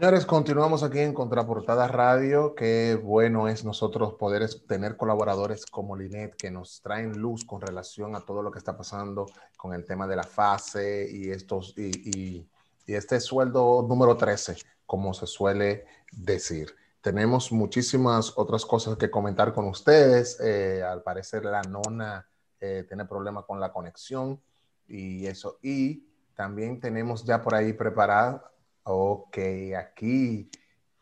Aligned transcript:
Señores, 0.00 0.26
continuamos 0.26 0.84
aquí 0.84 1.00
en 1.00 1.12
Contraportada 1.12 1.88
Radio. 1.88 2.54
Qué 2.54 2.94
bueno 2.94 3.48
es 3.48 3.64
nosotros 3.64 4.14
poder 4.14 4.48
tener 4.68 4.96
colaboradores 4.96 5.66
como 5.66 5.96
Linet 5.96 6.36
que 6.36 6.52
nos 6.52 6.80
traen 6.80 7.18
luz 7.18 7.44
con 7.44 7.60
relación 7.60 8.14
a 8.14 8.20
todo 8.20 8.40
lo 8.40 8.52
que 8.52 8.60
está 8.60 8.76
pasando 8.76 9.26
con 9.56 9.74
el 9.74 9.84
tema 9.84 10.06
de 10.06 10.14
la 10.14 10.22
fase 10.22 11.08
y, 11.10 11.32
estos, 11.32 11.76
y, 11.76 12.46
este 12.86 13.18
sueldo 13.18 13.84
número 13.88 14.16
13, 14.16 14.58
como 14.86 15.12
se 15.14 15.26
suele 15.26 15.84
decir. 16.12 16.76
Tenemos 17.00 17.50
muchísimas 17.50 18.34
otras 18.38 18.64
cosas 18.64 18.96
que 18.98 19.10
comentar 19.10 19.52
con 19.52 19.66
ustedes. 19.66 20.38
Eh, 20.40 20.80
al 20.80 21.02
parecer 21.02 21.44
la 21.44 21.62
nona 21.62 22.24
eh, 22.60 22.84
tiene 22.86 23.04
problemas 23.04 23.46
con 23.46 23.58
la 23.58 23.72
conexión 23.72 24.40
y 24.86 25.26
eso. 25.26 25.58
Y 25.60 26.04
también 26.36 26.78
tenemos 26.78 27.24
ya 27.24 27.42
por 27.42 27.56
ahí 27.56 27.72
preparada 27.72 28.48
Ok, 28.90 29.36
aquí 29.76 30.50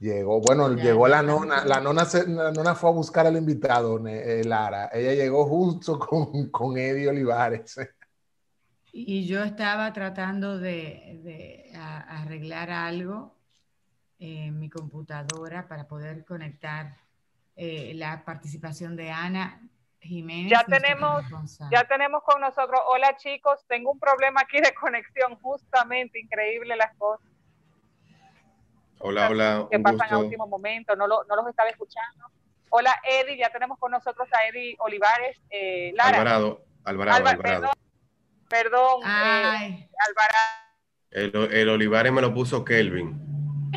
llegó, 0.01 0.41
bueno, 0.41 0.75
llegó 0.75 1.07
la 1.07 1.23
nona, 1.23 1.65
la 1.65 1.81
nona, 1.81 2.05
la 2.27 2.51
nona 2.51 2.75
fue 2.75 2.91
a 2.91 2.93
buscar 2.93 3.29
al 3.29 3.37
invitado, 3.37 4.05
eh, 4.09 4.43
Lara. 4.45 4.91
Ella 4.93 5.15
llegó 5.15 5.47
justo 5.47 5.97
con, 6.01 6.51
con 6.51 6.77
Eddie 6.77 7.09
Olivares. 7.09 7.79
Y 8.93 9.29
yo 9.29 9.45
estaba 9.45 9.93
tratando 9.93 10.59
de, 10.59 11.71
arreglar 11.77 12.71
algo 12.73 13.37
en 14.19 14.59
mi 14.59 14.69
computadora 14.69 15.69
para 15.69 15.87
poder 15.87 16.25
conectar 16.25 16.97
eh, 17.55 17.93
la 17.95 18.25
participación 18.25 18.97
de 18.97 19.13
Ana 19.13 19.63
Jiménez. 20.01 20.51
Ya 20.51 20.65
tenemos, 20.65 21.23
ya 21.71 21.85
tenemos 21.85 22.25
con 22.25 22.41
nosotros, 22.41 22.81
hola 22.89 23.17
chicos, 23.17 23.65
tengo 23.69 23.93
un 23.93 24.01
problema 24.01 24.41
aquí 24.41 24.61
de 24.61 24.75
conexión, 24.75 25.37
justamente, 25.41 26.19
increíble 26.19 26.75
las 26.75 26.93
cosas. 26.97 27.36
Hola, 28.99 29.29
hola. 29.31 29.69
¿Qué 29.71 29.79
pasa 29.79 30.07
en 30.11 30.17
último 30.17 30.47
momento? 30.47 30.97
No, 30.97 31.07
lo, 31.07 31.25
no 31.25 31.37
los 31.37 31.49
estaba 31.49 31.69
escuchando. 31.69 32.27
Hola, 32.71 32.95
Eddie. 33.05 33.39
Ya 33.39 33.51
tenemos 33.51 33.79
con 33.79 33.93
nosotros 33.93 34.29
a 34.33 34.47
Eddie 34.49 34.77
Olivares. 34.79 35.39
Eh, 35.51 35.93
Lara. 35.95 36.19
Alvarado. 36.19 36.65
Alvarado, 36.85 37.27
Alvarado. 37.27 37.71
Perdón, 38.49 39.03
eh, 39.03 39.89
Alvarado. 40.07 41.47
El, 41.51 41.69
Olivares 41.69 42.13
me 42.13 42.21
lo 42.21 42.33
puso 42.33 42.65
Kelvin. 42.65 43.23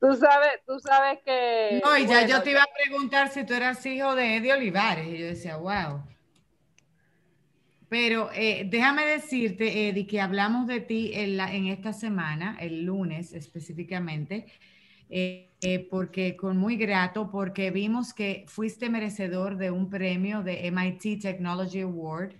tú 0.00 0.14
sabes, 0.16 0.60
tú 0.66 0.78
sabes 0.80 1.18
que. 1.24 1.80
No, 1.84 1.96
y 1.98 2.06
ya 2.06 2.26
yo 2.26 2.42
te 2.42 2.50
iba 2.52 2.62
a 2.62 2.68
preguntar 2.74 3.28
si 3.28 3.44
tú 3.44 3.54
eras 3.54 3.84
hijo 3.84 4.14
de 4.14 4.36
Eddie 4.36 4.54
Olivares. 4.54 5.06
Y 5.06 5.18
yo 5.18 5.26
decía, 5.26 5.56
wow. 5.56 6.02
Pero 7.92 8.30
eh, 8.32 8.66
déjame 8.70 9.04
decirte, 9.04 9.90
Eddie, 9.90 10.06
que 10.06 10.18
hablamos 10.18 10.66
de 10.66 10.80
ti 10.80 11.10
en, 11.12 11.66
esta 11.66 11.92
semana, 11.92 12.56
el 12.58 12.86
lunes 12.86 13.34
específicamente, 13.34 14.46
eh, 15.10 15.50
eh, 15.60 15.88
porque 15.90 16.34
con 16.34 16.56
muy 16.56 16.76
grato, 16.76 17.30
porque 17.30 17.70
vimos 17.70 18.14
que 18.14 18.46
fuiste 18.48 18.88
merecedor 18.88 19.58
de 19.58 19.70
un 19.70 19.90
premio 19.90 20.42
de 20.42 20.68
MIT 20.68 21.20
Technology 21.20 21.80
Award 21.82 22.32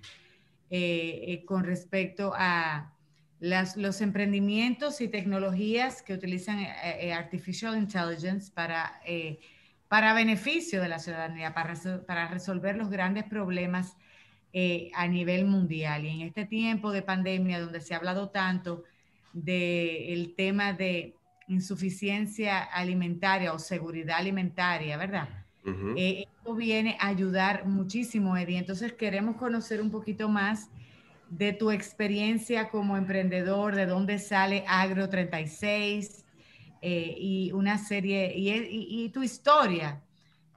con 1.45 1.65
respecto 1.65 2.33
a 2.35 2.95
las, 3.39 3.77
los 3.77 4.01
emprendimientos 4.01 5.03
y 5.03 5.09
tecnologías 5.09 6.01
que 6.01 6.15
utilizan 6.15 6.61
Artificial 7.15 7.77
Intelligence 7.77 8.51
para, 8.51 9.03
para 9.89 10.15
beneficio 10.15 10.81
de 10.81 10.89
la 10.89 10.99
ciudadanía, 10.99 11.53
para 11.53 12.29
resolver 12.29 12.75
los 12.75 12.89
grandes 12.89 13.25
problemas 13.25 13.99
eh, 14.53 14.91
a 14.95 15.09
nivel 15.09 15.47
mundial. 15.47 16.05
Y 16.05 16.09
en 16.09 16.21
este 16.23 16.45
tiempo 16.45 16.93
de 16.93 17.03
pandemia, 17.03 17.61
donde 17.61 17.81
se 17.81 17.95
ha 17.95 17.99
hablado 17.99 18.31
tanto 18.31 18.85
del 19.33 20.35
tema 20.37 20.73
de 20.73 21.15
insuficiencia 21.49 22.63
alimentaria 22.63 23.53
o 23.53 23.59
seguridad 23.59 24.19
alimentaria, 24.19 24.97
¿verdad? 24.97 25.29
Eh, 25.97 26.25
esto 26.27 26.55
viene 26.55 26.97
a 27.01 27.09
ayudar 27.09 27.67
muchísimo, 27.67 28.37
Eddie. 28.37 28.59
Entonces 28.59 28.93
queremos 28.93 29.37
conocer 29.37 29.81
un 29.81 29.91
poquito 29.91 30.29
más 30.29 30.71
de 31.31 31.53
tu 31.53 31.71
experiencia 31.71 32.69
como 32.69 32.97
emprendedor, 32.97 33.75
de 33.75 33.87
dónde 33.87 34.19
sale 34.19 34.65
Agro 34.67 35.09
36 35.09 36.27
eh, 36.83 37.15
y 37.17 37.53
una 37.53 37.79
serie, 37.79 38.35
y, 38.37 39.09
tu 39.11 39.23
historia 39.23 40.03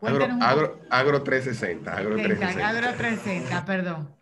Agro, 0.07 0.79
agro, 0.89 1.23
360. 1.23 1.91
Agro 1.91 2.15
360, 2.15 2.67
agro 2.67 2.87
360 2.97 3.65
perdón. 3.65 4.15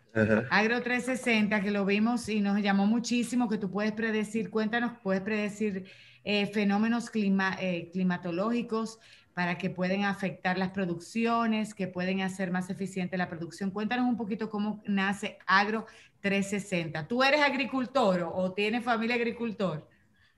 Agro 0.50 0.80
360, 0.80 1.60
que 1.60 1.70
lo 1.72 1.84
vimos 1.84 2.28
y 2.28 2.40
nos 2.40 2.60
llamó 2.60 2.86
muchísimo, 2.86 3.48
que 3.48 3.58
tú 3.58 3.68
puedes 3.70 3.90
predecir, 3.92 4.48
cuéntanos, 4.48 4.92
puedes 5.02 5.22
predecir 5.22 5.86
eh, 6.22 6.46
fenómenos 6.46 7.10
clima, 7.10 7.56
eh, 7.60 7.90
climatológicos 7.92 9.00
para 9.34 9.58
que 9.58 9.70
pueden 9.70 10.04
afectar 10.04 10.56
las 10.56 10.70
producciones, 10.70 11.74
que 11.74 11.88
pueden 11.88 12.20
hacer 12.20 12.52
más 12.52 12.70
eficiente 12.70 13.16
la 13.16 13.28
producción. 13.28 13.72
Cuéntanos 13.72 14.06
un 14.06 14.16
poquito 14.16 14.48
cómo 14.48 14.80
nace 14.86 15.38
Agro 15.46 15.86
360. 16.20 17.08
¿Tú 17.08 17.24
eres 17.24 17.42
agricultor 17.42 18.22
o, 18.22 18.32
o 18.32 18.52
tienes 18.52 18.84
familia 18.84 19.16
agricultor? 19.16 19.84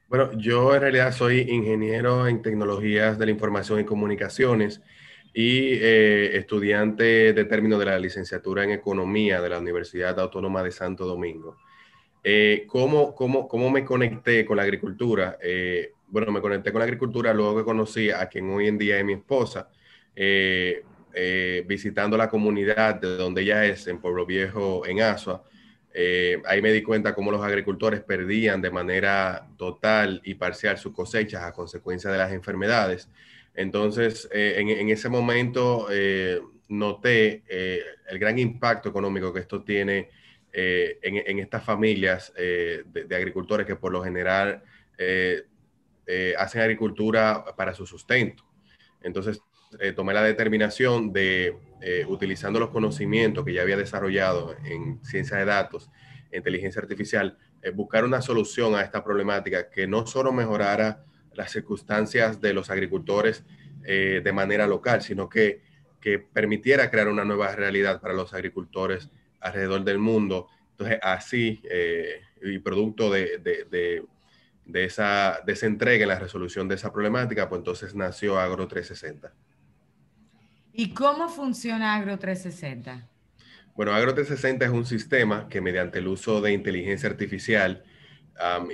Bueno, 0.08 0.32
yo 0.38 0.74
en 0.74 0.80
realidad 0.80 1.12
soy 1.12 1.40
ingeniero 1.40 2.26
en 2.26 2.40
tecnologías 2.40 3.18
de 3.18 3.26
la 3.26 3.32
información 3.32 3.80
y 3.80 3.84
comunicaciones 3.84 4.80
y 5.38 5.74
eh, 5.74 6.38
estudiante 6.38 7.34
de 7.34 7.44
término 7.44 7.78
de 7.78 7.84
la 7.84 7.98
licenciatura 7.98 8.64
en 8.64 8.70
Economía 8.70 9.38
de 9.42 9.50
la 9.50 9.58
Universidad 9.58 10.18
Autónoma 10.18 10.62
de 10.62 10.70
Santo 10.70 11.04
Domingo. 11.04 11.58
Eh, 12.24 12.64
¿cómo, 12.66 13.14
cómo, 13.14 13.46
cómo, 13.46 13.68
me 13.68 13.84
conecté 13.84 14.46
con 14.46 14.56
la 14.56 14.62
agricultura? 14.62 15.36
Eh, 15.42 15.92
bueno, 16.06 16.32
me 16.32 16.40
conecté 16.40 16.72
con 16.72 16.78
la 16.78 16.86
agricultura 16.86 17.34
luego 17.34 17.58
que 17.58 17.64
conocí 17.64 18.08
a 18.10 18.26
quien 18.30 18.48
hoy 18.48 18.66
en 18.66 18.78
día 18.78 18.98
es 18.98 19.04
mi 19.04 19.12
esposa, 19.12 19.68
visitando 21.66 22.16
la 22.16 22.30
comunidad 22.30 22.94
de 22.94 23.18
donde 23.18 23.42
ella 23.42 23.66
es, 23.66 23.86
en 23.88 24.00
Pueblo 24.00 24.24
Viejo, 24.24 24.86
en 24.86 25.02
Asua. 25.02 25.44
ahí 26.46 26.62
me 26.62 26.72
di 26.72 26.80
cuenta 26.80 27.14
cómo 27.14 27.30
los 27.30 27.44
agricultores 27.44 28.00
perdían 28.00 28.62
de 28.62 28.70
manera 28.70 29.46
total 29.58 30.22
y 30.24 30.32
parcial 30.36 30.78
sus 30.78 30.94
cosechas 30.94 31.42
a 31.42 31.52
consecuencia 31.52 32.10
de 32.10 32.16
las 32.16 32.32
enfermedades. 32.32 33.10
Entonces, 33.56 34.28
eh, 34.32 34.56
en, 34.58 34.90
ese 34.90 35.08
momento 35.08 35.88
eh, 35.90 36.42
noté 36.68 37.42
eh, 37.48 37.80
el 38.06 38.18
gran 38.18 38.38
impacto 38.38 38.90
económico 38.90 39.32
que 39.32 39.40
esto 39.40 39.62
tiene 39.62 40.10
en, 40.52 41.38
estas 41.38 41.62
familias 41.64 42.32
de, 42.34 43.06
agricultores 43.14 43.66
que 43.66 43.76
por 43.76 43.92
lo 43.92 44.02
general 44.02 44.62
hacen 46.38 46.62
agricultura 46.62 47.44
para 47.54 47.74
su 47.74 47.86
sustento. 47.86 48.42
Entonces, 49.02 49.42
tomé 49.94 50.14
la 50.14 50.22
determinación 50.22 51.12
de, 51.12 51.54
utilizando 52.08 52.58
los 52.58 52.70
conocimientos 52.70 53.44
que 53.44 53.52
ya 53.52 53.60
había 53.60 53.76
desarrollado 53.76 54.56
en 54.64 55.04
ciencia 55.04 55.36
de 55.36 55.44
datos, 55.44 55.90
inteligencia 56.32 56.80
artificial, 56.80 57.36
buscar 57.74 58.06
una 58.06 58.22
solución 58.22 58.74
a 58.76 58.80
esta 58.80 59.04
problemática 59.04 59.68
que 59.68 59.86
no 59.86 60.06
solo 60.06 60.32
mejorara 60.32 61.04
las 61.36 61.52
circunstancias 61.52 62.40
de 62.40 62.52
los 62.52 62.70
agricultores 62.70 63.44
eh, 63.84 64.20
de 64.24 64.32
manera 64.32 64.66
local, 64.66 65.02
sino 65.02 65.28
que, 65.28 65.62
que, 66.00 66.18
permitiera 66.18 66.90
crear 66.90 67.08
una 67.08 67.24
nueva 67.24 67.54
realidad 67.54 68.00
para 68.00 68.14
los 68.14 68.34
agricultores 68.34 69.10
alrededor 69.40 69.84
del 69.84 69.98
mundo. 69.98 70.48
Entonces, 70.72 70.98
así, 71.02 71.60
eh, 71.70 72.20
y 72.42 72.58
producto 72.58 73.10
de, 73.10 73.38
de, 73.38 74.02
de, 74.64 74.84
esa, 74.84 75.40
de 75.46 75.52
esa 75.52 75.66
entrega 75.66 76.02
en 76.02 76.08
la 76.08 76.18
resolución 76.18 76.68
de 76.68 76.74
esa 76.74 76.92
problemática, 76.92 77.48
pues 77.48 77.60
entonces 77.60 77.94
nació 77.94 78.38
Agro 78.38 78.66
360. 78.66 79.32
¿Y 80.72 80.92
cómo 80.92 81.28
funciona 81.28 81.94
Agro 81.94 82.18
360? 82.18 83.08
Bueno, 83.74 83.92
Agro 83.92 84.14
360 84.14 84.64
es 84.64 84.70
un 84.70 84.84
sistema 84.84 85.48
que 85.48 85.60
mediante 85.60 85.98
el 85.98 86.08
uso 86.08 86.40
de 86.40 86.52
inteligencia 86.52 87.08
artificial 87.08 87.84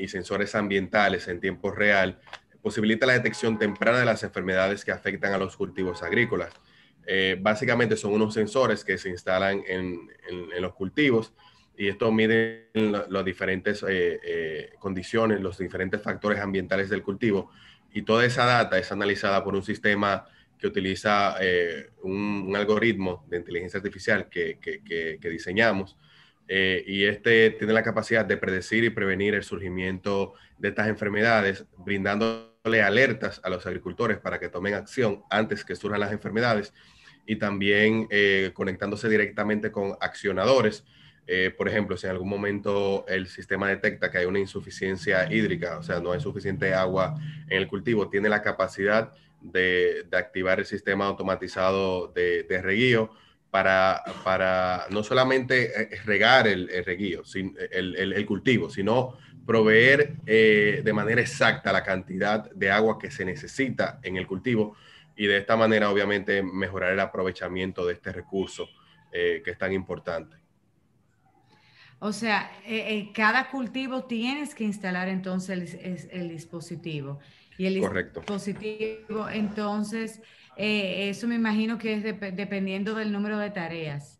y 0.01 0.09
sensores 0.09 0.55
ambientales 0.55 1.29
en 1.29 1.41
tiempo 1.41 1.71
real 1.71 2.21
posibilita 2.63 3.07
la 3.07 3.15
detección 3.15 3.59
temprana 3.59 3.99
de 3.99 4.07
las 4.07 4.23
enfermedades 4.23 4.85
que 4.85 4.93
afectan 4.93 5.33
a 5.33 5.39
los 5.39 5.57
cultivos 5.57 6.03
agrícolas. 6.03 6.55
Eh, 7.07 7.37
básicamente 7.41 7.97
son 7.97 8.13
unos 8.13 8.33
sensores 8.33 8.85
que 8.85 8.97
se 8.97 9.09
instalan 9.09 9.63
en, 9.67 10.09
los 10.61 10.73
cultivos 10.75 11.35
y 11.77 11.89
esto 11.89 12.13
mide 12.13 12.69
las 12.75 13.25
diferentes 13.25 13.83
eh, 13.83 14.21
eh, 14.23 14.71
condiciones, 14.79 15.41
los 15.41 15.59
diferentes 15.59 16.01
factores 16.01 16.39
ambientales 16.39 16.89
del 16.89 17.03
cultivo 17.03 17.51
y 17.93 18.03
toda 18.03 18.25
esa 18.25 18.47
data 18.47 18.79
es 18.79 18.93
analizada 18.93 19.43
por 19.43 19.57
un 19.57 19.65
sistema 19.65 20.27
que 20.59 20.69
utiliza 20.69 21.37
un, 22.03 22.53
algoritmo 22.55 23.27
de 23.29 23.39
inteligencia 23.39 23.79
artificial 23.79 24.29
que, 24.29 24.59
que 24.61 25.29
diseñamos 25.29 25.97
y 26.49 27.05
este 27.05 27.51
tiene 27.51 27.73
la 27.73 27.83
capacidad 27.83 28.25
de 28.25 28.37
predecir 28.37 28.85
y 28.85 28.91
prevenir 28.91 29.35
el 29.35 29.43
surgimiento 29.43 30.35
de 30.59 30.69
estas 30.69 30.87
enfermedades, 30.87 31.65
brindando 31.79 32.52
alertas 32.65 33.41
a 33.43 33.51
los 33.51 33.67
agricultores 33.67 34.19
para 34.19 34.39
que 34.39 34.49
tomen 34.49 34.75
acción 34.75 35.23
antes 35.31 35.65
que 35.65 35.75
surjan 35.75 36.01
las 36.01 36.13
enfermedades 36.13 36.73
y 37.27 37.37
también 37.37 38.07
eh, 38.11 38.53
conectándose 38.55 39.09
directamente 39.09 39.73
con 39.73 39.97
accionadores. 40.01 40.85
Eh, 41.27 41.53
por 41.57 41.69
ejemplo, 41.69 41.97
si 41.97 42.07
en 42.07 42.13
algún 42.13 42.29
momento 42.29 43.05
el 43.09 43.27
sistema 43.29 43.69
detecta 43.69 44.11
que 44.11 44.19
hay 44.19 44.27
una 44.27 44.39
insuficiencia 44.39 45.33
hídrica, 45.33 45.79
o 45.79 45.83
sea, 45.83 46.01
no 46.01 46.13
hay 46.13 46.21
suficiente 46.21 46.75
agua 46.75 47.17
en 47.49 47.59
el 47.59 47.69
cultivo, 47.69 48.09
tiene 48.09 48.29
la 48.29 48.43
capacidad 48.43 49.13
de, 49.41 50.07
activar 50.13 50.61
el 50.61 50.67
sistema 50.67 51.07
automatizado 51.07 52.09
de, 52.09 52.45
de 52.45 52.63
reguío 52.63 53.11
para, 53.53 54.03
para, 54.25 54.87
no 54.91 55.03
solamente 55.03 55.83
eh, 55.83 56.01
regar 56.07 56.49
el, 56.49 56.71
reguío, 56.87 57.23
el, 57.71 58.27
cultivo, 58.27 58.71
sino 58.71 59.19
proveer 59.47 60.15
eh, 60.27 60.83
de 60.85 60.93
manera 60.93 61.21
exacta 61.21 61.73
la 61.73 61.83
cantidad 61.83 62.51
de 62.51 62.71
agua 62.71 62.99
que 62.99 63.11
se 63.11 63.25
necesita 63.25 63.99
en 64.03 64.17
el 64.17 64.27
cultivo 64.27 64.77
y 65.17 65.27
de 65.27 65.39
esta 65.39 65.57
manera 65.57 65.91
obviamente 65.91 66.43
mejorar 66.43 66.93
el 66.93 67.01
aprovechamiento 67.01 67.87
de 67.87 67.95
este 67.95 68.13
recurso 68.13 68.69
que 69.13 69.43
es 69.45 69.59
tan 69.59 69.75
importante. 69.75 70.43
O 72.05 72.13
sea, 72.13 72.51
eh, 72.67 73.13
cada 73.15 73.49
cultivo 73.49 74.07
tienes 74.07 74.57
que 74.57 74.65
instalar 74.65 75.07
entonces 75.07 75.79
el, 76.11 76.29
dispositivo. 76.29 77.21
Y 77.57 77.67
el 77.67 77.75
dispositivo, 77.75 79.29
entonces, 79.31 80.21
eh, 80.57 81.11
eso 81.11 81.29
me 81.29 81.37
imagino 81.37 81.79
que 81.79 81.95
es 81.95 82.03
dependiendo 82.03 82.97
del 82.97 83.13
número 83.13 83.39
de 83.39 83.51
tareas. 83.51 84.19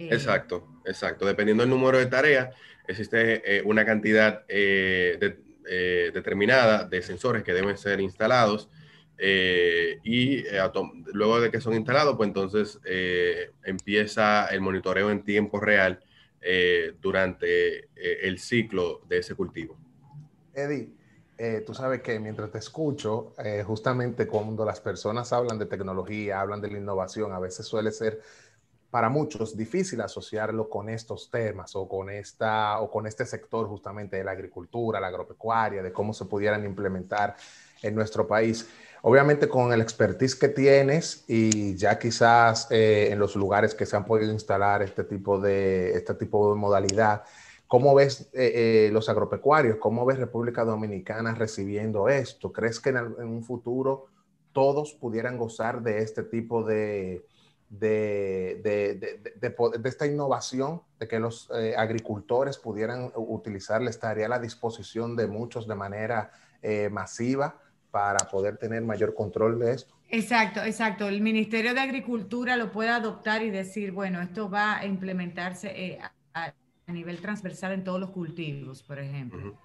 Eh, 0.00 0.08
exacto, 0.12 0.66
exacto. 0.84 1.26
Dependiendo 1.26 1.62
del 1.62 1.70
número 1.70 1.98
de 1.98 2.06
tareas, 2.06 2.54
existe 2.86 3.62
una 3.64 3.84
cantidad 3.84 4.46
determinada 6.12 6.84
de 6.84 7.02
sensores 7.02 7.42
que 7.42 7.52
deben 7.52 7.76
ser 7.76 8.00
instalados. 8.00 8.68
y 9.18 10.44
luego 11.12 11.40
de 11.40 11.50
que 11.50 11.60
son 11.60 11.74
instalados, 11.74 12.16
pues 12.16 12.28
entonces 12.28 12.80
empieza 13.64 14.46
el 14.46 14.60
monitoreo 14.60 15.10
en 15.10 15.22
tiempo 15.22 15.60
real 15.60 16.00
eh, 16.42 16.96
durante 17.02 17.80
eh, 17.80 18.20
el 18.22 18.38
ciclo 18.38 19.02
de 19.06 19.18
ese 19.18 19.34
cultivo. 19.34 19.76
Eddie, 20.54 20.88
eh, 21.36 21.62
tú 21.66 21.74
sabes 21.74 22.00
que 22.00 22.18
mientras 22.18 22.50
te 22.50 22.56
escucho, 22.56 23.34
justamente 23.66 24.26
cuando 24.26 24.64
las 24.64 24.80
personas 24.80 25.34
hablan 25.34 25.58
de 25.58 25.66
tecnología, 25.66 26.40
hablan 26.40 26.62
de 26.62 26.70
la 26.70 26.78
innovación, 26.78 27.32
a 27.32 27.38
veces 27.38 27.66
suele 27.66 27.92
ser 27.92 28.22
para 28.90 29.08
muchos 29.08 29.56
difícil 29.56 30.00
asociarlo 30.00 30.68
con 30.68 30.88
estos 30.88 31.30
temas 31.30 31.76
o 31.76 31.88
con, 31.88 32.10
esta, 32.10 32.80
o 32.80 32.90
con 32.90 33.06
este 33.06 33.24
sector 33.24 33.68
justamente 33.68 34.16
de 34.16 34.24
la 34.24 34.32
agricultura, 34.32 34.98
la 34.98 35.06
agropecuaria, 35.06 35.82
de 35.82 35.92
cómo 35.92 36.12
se 36.12 36.24
pudieran 36.24 36.64
implementar 36.64 37.36
en 37.82 37.94
nuestro 37.94 38.26
país. 38.26 38.68
Obviamente 39.02 39.48
con 39.48 39.72
el 39.72 39.80
expertise 39.80 40.34
que 40.34 40.48
tienes 40.48 41.24
y 41.26 41.74
ya 41.76 41.98
quizás 41.98 42.66
eh, 42.70 43.08
en 43.10 43.18
los 43.18 43.34
lugares 43.36 43.74
que 43.74 43.86
se 43.86 43.96
han 43.96 44.04
podido 44.04 44.32
instalar 44.32 44.82
este 44.82 45.04
tipo 45.04 45.38
de, 45.40 45.92
este 45.92 46.14
tipo 46.14 46.54
modalidad, 46.54 47.22
¿cómo 47.66 47.94
ves 47.94 48.28
eh, 48.34 48.88
eh, 48.88 48.90
los 48.92 49.08
agropecuarios? 49.08 49.78
¿Cómo 49.78 50.04
ves 50.04 50.18
República 50.18 50.64
Dominicana 50.64 51.34
recibiendo 51.34 52.08
esto? 52.08 52.52
¿Crees 52.52 52.78
que 52.80 52.90
en, 52.90 52.98
un 52.98 53.42
futuro 53.42 54.06
todos 54.52 54.92
pudieran 54.94 55.38
gozar 55.38 55.80
de 55.80 56.00
este 56.00 56.24
tipo 56.24 56.62
de, 56.62 57.24
de, 57.70 58.60
de, 58.62 59.88
esta 59.88 60.06
innovación, 60.06 60.82
de 60.98 61.08
que 61.08 61.18
los 61.18 61.50
agricultores 61.76 62.58
pudieran 62.58 63.10
utilizarla, 63.14 63.88
estaría 63.88 64.26
a 64.26 64.28
la 64.28 64.38
disposición 64.38 65.16
de 65.16 65.26
muchos 65.26 65.66
de 65.66 65.74
manera 65.74 66.30
masiva? 66.90 67.60
para 67.90 68.18
poder 68.30 68.56
tener 68.56 68.82
mayor 68.82 69.14
control 69.14 69.58
de 69.58 69.74
esto. 69.74 69.94
Exacto, 70.08 70.62
exacto. 70.62 71.08
El 71.08 71.20
Ministerio 71.20 71.74
de 71.74 71.80
Agricultura 71.80 72.56
lo 72.56 72.72
puede 72.72 72.90
adoptar 72.90 73.42
y 73.42 73.50
decir, 73.50 73.92
bueno, 73.92 74.20
esto 74.20 74.50
va 74.50 74.78
a 74.78 74.86
implementarse 74.86 75.68
eh, 75.68 75.98
a, 76.34 76.52
nivel 76.88 77.20
transversal 77.20 77.72
en 77.72 77.84
todos 77.84 78.00
los 78.00 78.10
cultivos, 78.10 78.82
por 78.82 78.98
ejemplo. 78.98 79.56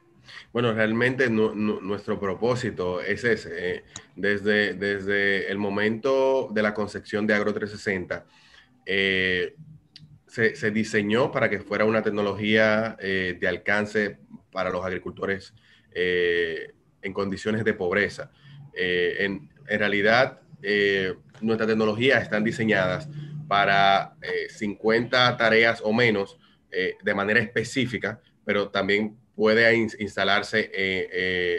Bueno, 0.53 0.73
realmente 0.73 1.29
nuestro 1.29 2.19
propósito 2.19 3.01
es 3.01 3.23
ese. 3.23 3.49
Eh, 3.53 3.83
desde, 4.15 4.73
desde 4.73 5.51
el 5.51 5.57
momento 5.57 6.49
de 6.51 6.61
la 6.61 6.73
concepción 6.73 7.27
de 7.27 7.33
Agro 7.33 7.53
360, 7.53 8.25
eh, 8.85 9.55
se, 10.27 10.71
diseñó 10.71 11.31
para 11.31 11.49
que 11.49 11.59
fuera 11.59 11.85
una 11.85 12.01
tecnología 12.01 12.97
de 12.99 13.47
alcance 13.47 14.19
para 14.51 14.69
los 14.69 14.83
agricultores 14.83 15.53
en 15.93 17.13
condiciones 17.13 17.63
de 17.63 17.73
pobreza. 17.73 18.31
Eh, 18.73 19.15
en, 19.19 19.49
realidad, 19.79 20.41
eh, 20.61 21.13
nuestras 21.41 21.69
tecnologías 21.69 22.21
están 22.21 22.43
diseñadas 22.43 23.07
para 23.47 24.15
50 24.49 25.29
eh, 25.29 25.35
tareas 25.37 25.81
o 25.83 25.93
menos 25.93 26.37
de 27.01 27.13
manera 27.13 27.39
específica, 27.39 28.19
pero 28.43 28.67
también 28.67 29.15
puede 29.35 29.75
instalarse 29.75 30.71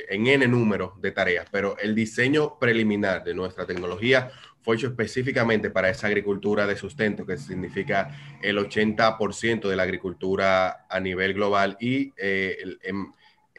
en 0.09 0.27
N 0.27 0.49
número 0.49 0.95
de 1.01 1.13
tareas. 1.13 1.47
Pero 1.51 1.77
el 1.79 1.95
diseño 1.95 2.59
preliminar 2.59 3.23
de 3.23 3.35
nuestra 3.35 3.67
tecnología 3.67 4.31
fue 4.63 4.77
hecho 4.77 4.89
específicamente 4.89 5.71
para 5.71 5.91
esa 5.91 6.07
agricultura 6.07 6.67
de 6.67 6.77
sustento, 6.77 7.27
que 7.27 7.37
significa 7.37 8.39
el 8.43 8.59
80% 8.59 9.69
de 9.69 9.77
la 9.77 9.83
agricultura 9.83 10.87
a 10.89 11.01
nivel 11.01 11.35
global 11.35 11.77
y 11.79 12.13
el, 12.17 12.79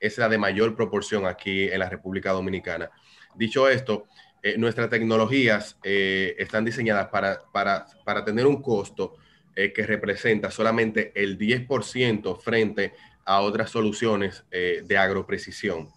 es 0.01 0.17
la 0.17 0.29
de 0.29 0.37
mayor 0.37 0.75
proporción 0.75 1.25
aquí 1.25 1.63
en 1.63 1.79
la 1.79 1.89
República 1.89 2.31
Dominicana. 2.31 2.89
Dicho 3.35 3.69
esto, 3.69 4.07
eh, 4.41 4.57
nuestras 4.57 4.89
tecnologías 4.89 5.77
eh, 5.83 6.35
están 6.37 6.65
diseñadas 6.65 7.07
para, 7.07 7.41
para, 7.51 8.25
tener 8.25 8.45
un 8.45 8.61
costo 8.61 9.15
eh, 9.55 9.73
que 9.73 9.85
representa 9.85 10.51
solamente 10.51 11.11
el 11.15 11.37
10% 11.37 12.39
frente 12.39 12.85
a 12.85 12.91
otras 13.27 13.69
soluciones 13.69 14.45
de 14.50 14.97
agroprecisión. 14.97 15.89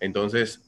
Entonces, 0.00 0.62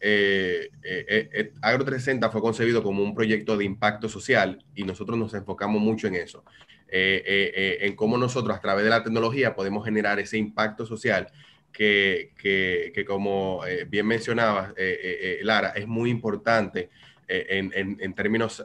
Agro 1.61 1.85
360 1.85 2.31
fue 2.31 2.41
concebido 2.41 2.83
como 2.83 3.03
un 3.03 3.15
proyecto 3.15 3.57
de 3.57 3.65
impacto 3.65 4.09
social 4.09 4.65
y 4.75 4.85
nosotros 4.85 5.19
nos 5.19 5.35
enfocamos 5.35 5.83
mucho 5.83 6.07
en 6.07 6.15
eso, 6.15 6.45
en 6.89 7.97
cómo 7.97 8.17
nosotros 8.19 8.57
a 8.57 8.61
través 8.61 8.85
de 8.85 8.91
la 8.91 9.03
tecnología 9.03 9.55
podemos 9.55 9.85
generar 9.85 10.21
ese 10.21 10.39
impacto 10.39 10.87
social 10.87 11.29
que, 11.77 13.05
como 13.07 13.65
eh, 13.67 13.85
bien 13.85 14.07
mencionaba 14.07 14.73
eh, 14.77 15.39
eh, 15.39 15.41
Lara, 15.43 15.71
es 15.71 15.87
muy 15.87 16.11
importante 16.11 16.91
en, 17.29 18.15
términos 18.15 18.65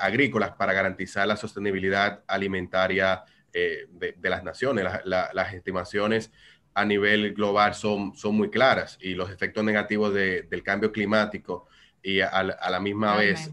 agrícolas 0.00 0.50
para 0.52 0.72
garantizar 0.72 1.28
la 1.28 1.36
sostenibilidad 1.36 2.24
alimentaria 2.26 3.22
de, 3.52 4.16
las 4.20 4.42
naciones. 4.42 4.84
las 5.04 5.54
estimaciones 5.54 6.32
a 6.74 6.84
nivel 6.84 7.34
global 7.34 7.74
son, 7.74 8.14
son 8.16 8.36
muy 8.36 8.50
claras 8.50 8.98
y 9.00 9.14
los 9.14 9.30
efectos 9.30 9.64
negativos 9.64 10.12
del 10.12 10.62
cambio 10.62 10.90
climático 10.92 11.66
y 12.02 12.20
a, 12.20 12.42
la 12.42 12.80
misma 12.80 13.16
vez 13.16 13.50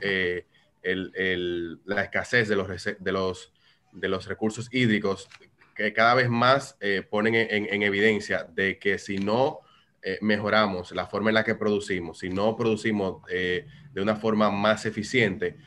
la 1.85 2.03
escasez 2.03 2.49
de 2.49 2.55
los, 2.55 2.67
de 2.67 3.11
los, 3.11 3.53
de 3.91 4.09
los 4.09 4.27
recursos 4.27 4.67
hídricos 4.71 5.29
que 5.75 5.93
cada 5.93 6.13
vez 6.15 6.29
más 6.29 6.77
eh, 6.79 7.03
ponen 7.07 7.35
en, 7.35 7.83
evidencia 7.83 8.43
de 8.43 8.77
que 8.77 8.97
si 8.97 9.17
no 9.17 9.59
eh, 10.01 10.17
mejoramos 10.21 10.91
la 10.91 11.07
forma 11.07 11.29
en 11.29 11.35
la 11.35 11.43
que 11.43 11.55
producimos, 11.55 12.19
si 12.19 12.29
no 12.29 12.55
producimos 12.55 13.23
eh, 13.29 13.65
de 13.91 14.01
una 14.01 14.15
forma 14.15 14.51
más 14.51 14.85
eficiente, 14.85 15.57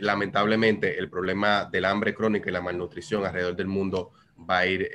lamentablemente 0.00 1.00
el 1.00 1.10
problema 1.10 1.64
del 1.64 1.84
hambre 1.84 2.14
crónica 2.14 2.48
y 2.48 2.52
la 2.52 2.60
malnutrición 2.60 3.26
alrededor 3.26 3.56
del 3.56 3.66
mundo 3.66 4.12
va 4.48 4.58
a 4.58 4.66
ir 4.66 4.88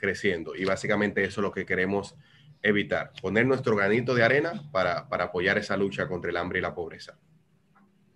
creciendo. 0.00 0.54
Y 0.56 0.64
básicamente 0.64 1.22
eso 1.22 1.40
es 1.40 1.44
lo 1.44 1.52
que 1.52 1.66
queremos 1.66 2.16
evitar, 2.62 3.12
poner 3.22 3.46
nuestro 3.46 3.76
granito 3.76 4.14
de 4.14 4.24
arena 4.24 4.62
para 4.72 5.06
apoyar 5.10 5.58
esa 5.58 5.76
lucha 5.76 6.08
contra 6.08 6.30
el 6.30 6.36
hambre 6.36 6.58
y 6.58 6.62
la 6.62 6.74
pobreza. 6.74 7.18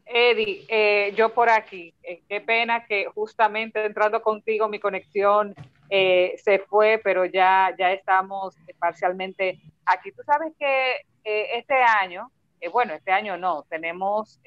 Eddie, 0.06 0.64
eh, 0.68 1.12
yo 1.16 1.34
por 1.34 1.48
aquí, 1.48 1.94
eh, 2.02 2.22
qué 2.28 2.40
pena 2.40 2.84
que 2.84 3.06
justamente 3.06 3.84
entrando 3.84 4.22
contigo 4.22 4.68
mi 4.68 4.78
conexión 4.78 5.54
eh, 5.90 6.34
se 6.42 6.60
fue, 6.60 7.00
pero 7.02 7.24
ya, 7.24 7.74
ya 7.78 7.92
estamos 7.92 8.54
parcialmente 8.78 9.58
aquí. 9.84 10.12
Tú 10.12 10.22
sabes 10.24 10.52
que 10.58 11.00
este 11.24 11.74
año, 11.74 12.30
bueno, 12.70 12.94
este 12.94 13.10
año 13.10 13.38
no, 13.38 13.64
tenemos 13.70 14.38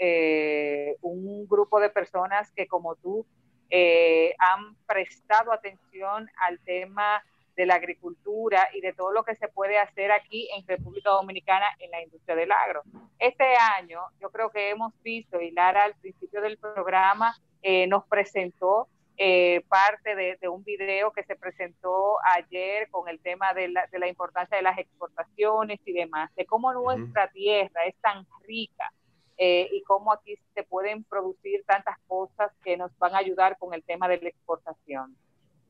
un 1.01 1.47
grupo 1.47 1.79
de 1.79 1.89
personas 1.89 2.51
que 2.51 2.67
como 2.67 2.95
tú 2.95 3.25
han 3.69 4.75
prestado 4.85 5.51
atención 5.51 6.29
al 6.37 6.59
tema 6.59 7.23
de 7.57 7.65
la 7.65 7.75
agricultura 7.75 8.69
y 8.73 8.81
de 8.81 8.93
todo 8.93 9.11
lo 9.11 9.23
que 9.23 9.35
se 9.35 9.47
puede 9.47 9.79
hacer 9.79 10.11
aquí 10.11 10.47
en 10.55 10.65
República 10.65 11.09
Dominicana 11.09 11.65
en 11.79 11.89
la 11.91 12.01
industria 12.01 12.35
del 12.35 12.51
agro. 12.51 12.83
Este 13.17 13.55
año 13.79 13.99
yo 14.21 14.29
creo 14.29 14.51
que 14.51 14.69
hemos 14.69 14.93
visto, 15.01 15.41
y 15.41 15.51
Lara 15.51 15.83
al 15.83 15.95
principio 15.95 16.39
del 16.39 16.57
programa 16.57 17.35
eh, 17.63 17.87
nos 17.87 18.05
presentó 18.05 18.87
eh, 19.17 19.63
parte 19.67 20.15
de, 20.15 20.47
un 20.47 20.63
video 20.63 21.11
que 21.11 21.23
se 21.23 21.35
presentó 21.35 22.17
ayer 22.35 22.87
con 22.91 23.09
el 23.09 23.19
tema 23.19 23.51
de 23.53 23.69
la, 23.69 23.87
de 23.87 23.97
la 23.97 24.07
importancia 24.07 24.55
de 24.55 24.63
las 24.63 24.77
exportaciones 24.77 25.79
y 25.83 25.93
demás, 25.93 26.33
de 26.35 26.45
cómo 26.45 26.71
nuestra 26.71 27.27
tierra 27.31 27.85
es 27.85 27.95
tan 27.95 28.27
rica 28.45 28.93
eh, 29.37 29.69
y 29.71 29.83
cómo 29.83 30.11
aquí 30.11 30.35
se 30.53 30.63
pueden 30.63 31.03
producir 31.03 31.63
tantas 31.65 31.97
cosas 32.07 32.51
que 32.63 32.77
nos 32.77 32.97
van 32.97 33.15
a 33.15 33.19
ayudar 33.19 33.57
con 33.57 33.73
el 33.73 33.83
tema 33.83 34.07
de 34.07 34.19
la 34.21 34.29
exportación. 34.29 35.15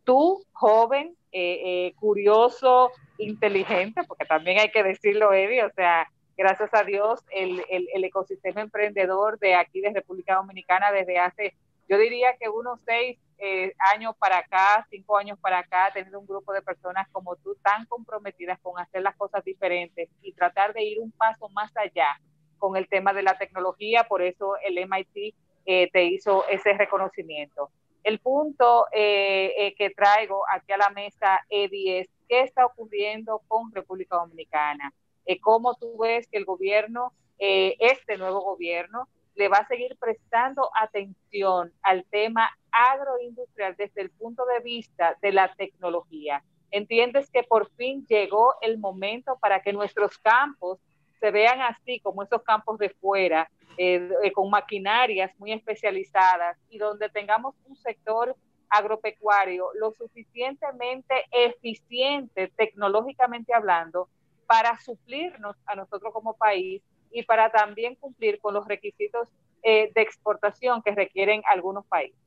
tú, 0.03 0.41
joven, 0.53 1.17
eh, 1.33 1.93
curioso, 2.00 2.91
inteligente, 3.17 4.03
porque 4.07 4.24
también 4.24 4.57
hay 4.59 4.71
que 4.71 4.81
decirlo, 4.81 5.33
Eddie, 5.33 5.65
o 5.65 5.71
sea, 5.71 6.07
gracias 6.38 6.74
a 6.74 6.83
Dios, 6.83 7.21
el, 7.31 7.63
el, 7.69 8.03
ecosistema 8.03 8.62
emprendedor 8.62 9.39
de 9.39 9.55
aquí 9.55 9.81
de 9.81 9.91
República 9.91 10.36
Dominicana 10.36 10.91
desde 10.91 11.17
hace, 11.17 11.55
yo 11.89 11.97
diría 11.97 12.38
que 12.39 12.47
unos 12.47 12.79
seis 12.86 13.17
eh, 13.39 13.74
años 13.93 14.15
para 14.17 14.39
acá, 14.39 14.86
cinco 14.89 15.17
años 15.17 15.39
para 15.39 15.59
acá, 15.59 15.91
tener 15.93 16.15
un 16.15 16.27
grupo 16.27 16.53
de 16.53 16.62
personas 16.62 17.07
como 17.12 17.36
tú 17.38 17.55
tan 17.63 17.86
comprometidas 17.86 18.59
con 18.59 18.79
hacer 18.79 19.01
las 19.01 19.15
cosas 19.15 19.43
diferentes 19.43 20.09
y 20.21 20.33
tratar 20.33 20.74
de 20.74 20.83
ir 20.83 21.00
un 21.00 21.12
paso 21.12 21.50
más 21.50 21.75
allá 21.75 22.19
con 22.58 22.76
el 22.76 22.88
tema 22.88 23.14
de 23.14 23.24
la 23.24 23.38
tecnología, 23.38 24.06
por 24.06 24.22
eso 24.22 24.56
el 24.66 24.78
MIT 24.78 25.36
eh, 25.66 25.90
te 25.92 26.04
hizo 26.06 26.48
ese 26.48 26.74
reconocimiento. 26.74 27.70
El 28.04 28.20
punto 28.20 28.86
eh, 28.92 29.74
que 29.78 29.90
traigo 29.90 30.44
aquí 30.50 30.72
a 30.72 30.78
la 30.78 30.90
mesa, 30.90 31.42
Eddie, 31.50 32.00
es 32.00 32.10
qué 32.30 32.42
está 32.42 32.66
ocurriendo 32.66 33.42
con 33.48 33.72
República 33.72 34.16
Dominicana 34.16 34.94
eh, 35.28 35.42
cómo 35.42 35.76
tú 35.76 35.98
ves 35.98 36.26
que 36.28 36.38
el 36.38 36.46
gobierno, 36.46 37.12
eh, 37.38 37.76
este 37.80 38.18
nuevo 38.18 38.42
gobierno, 38.42 39.10
le 39.36 39.50
va 39.50 39.58
a 39.58 39.68
seguir 39.68 39.96
prestando 40.00 40.72
atención 40.74 41.72
al 41.84 42.06
tema 42.06 42.50
agroindustrial 42.72 43.76
desde 43.76 44.02
el 44.02 44.10
punto 44.10 44.46
de 44.46 44.62
vista 44.62 45.18
de 45.22 45.34
la 45.34 45.54
tecnología. 45.54 46.44
¿Entiendes 46.72 47.30
que 47.30 47.44
por 47.44 47.70
fin 47.76 48.06
llegó 48.08 48.56
el 48.62 48.80
momento 48.80 49.38
para 49.40 49.62
que 49.62 49.74
nuestros 49.74 50.18
campos 50.18 50.80
se 51.19 51.31
vean 51.31 51.62
así 51.62 52.00
como 52.00 52.24
esos 52.24 52.41
campos 52.43 52.77
de 52.77 52.89
fuera, 52.89 53.50
eh, 53.77 54.09
con 54.33 54.50
maquinarias 54.50 55.31
muy 55.38 55.51
especializadas 55.51 56.57
y 56.69 56.77
donde 56.77 57.09
tengamos 57.09 57.55
un 57.65 57.75
sector 57.75 58.36
agropecuario 58.69 59.69
lo 59.75 59.91
suficientemente 59.91 61.13
eficiente 61.31 62.51
tecnológicamente 62.55 63.53
hablando 63.53 64.09
para 64.47 64.79
suplirnos 64.79 65.55
a 65.65 65.75
nosotros 65.75 66.12
como 66.13 66.36
país 66.36 66.81
y 67.12 67.24
para 67.24 67.51
también 67.51 67.95
cumplir 67.95 68.39
con 68.39 68.53
los 68.53 68.67
requisitos 68.67 69.29
eh, 69.63 69.91
de 69.93 70.01
exportación 70.01 70.81
que 70.81 70.91
requieren 70.91 71.41
algunos 71.45 71.86
países. 71.86 72.26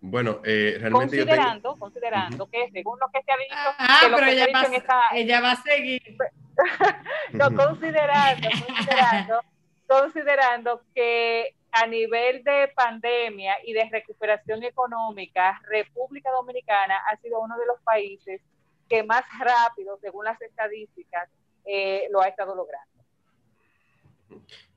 Bueno, 0.00 0.40
eh, 0.44 0.76
realmente 0.78 1.18
considerando, 1.18 1.76
considerando 1.76 2.46
que 2.48 2.70
según 2.70 2.98
lo 3.00 3.08
que 3.08 3.22
se 3.22 3.32
ha 3.32 3.36
dicho, 3.36 3.76
ah, 3.78 4.00
pero 4.02 4.26
ella, 4.26 4.46
va, 4.54 5.08
ella 5.12 5.40
va 5.40 5.52
a 5.52 5.62
seguir. 5.62 6.16
no, 7.32 7.54
considerando, 7.54 8.48
considerando, 8.66 9.40
considerando 9.86 10.82
que 10.94 11.54
a 11.72 11.86
nivel 11.86 12.42
de 12.44 12.68
pandemia 12.74 13.56
y 13.64 13.72
de 13.72 13.88
recuperación 13.90 14.62
económica, 14.62 15.60
República 15.68 16.30
Dominicana 16.30 16.96
ha 17.10 17.16
sido 17.16 17.40
uno 17.40 17.58
de 17.58 17.66
los 17.66 17.80
países 17.82 18.40
que 18.88 19.02
más 19.02 19.22
rápido, 19.38 19.98
según 20.00 20.24
las 20.24 20.40
estadísticas, 20.40 21.28
eh, 21.64 22.08
lo 22.10 22.20
ha 22.20 22.28
estado 22.28 22.54
logrando. 22.54 23.04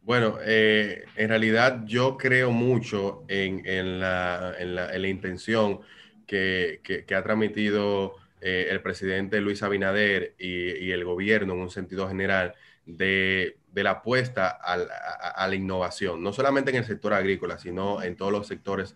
Bueno, 0.01 0.37
eh, 0.43 1.05
en 1.15 1.29
realidad 1.29 1.83
yo 1.85 2.17
creo 2.17 2.51
mucho 2.51 3.23
en, 3.27 3.99
la, 3.99 4.55
en, 4.57 4.75
la, 4.75 4.93
en 4.93 5.01
la, 5.01 5.07
intención 5.07 5.81
que, 6.25 6.81
ha 7.15 7.23
transmitido 7.23 8.15
eh, 8.41 8.67
el 8.71 8.81
presidente 8.81 9.41
Luis 9.41 9.61
Abinader 9.61 10.35
y, 10.39 10.91
el 10.91 11.05
gobierno 11.05 11.53
en 11.53 11.59
un 11.59 11.69
sentido 11.69 12.07
general 12.07 12.55
de, 12.85 13.57
la 13.75 13.91
apuesta 13.91 14.49
a, 14.49 14.73
a, 14.73 15.47
la 15.47 15.55
innovación, 15.55 16.23
no 16.23 16.33
solamente 16.33 16.71
en 16.71 16.77
el 16.77 16.85
sector 16.85 17.13
agrícola, 17.13 17.59
sino 17.59 18.01
en 18.01 18.15
todos 18.15 18.31
los 18.31 18.47
sectores 18.47 18.95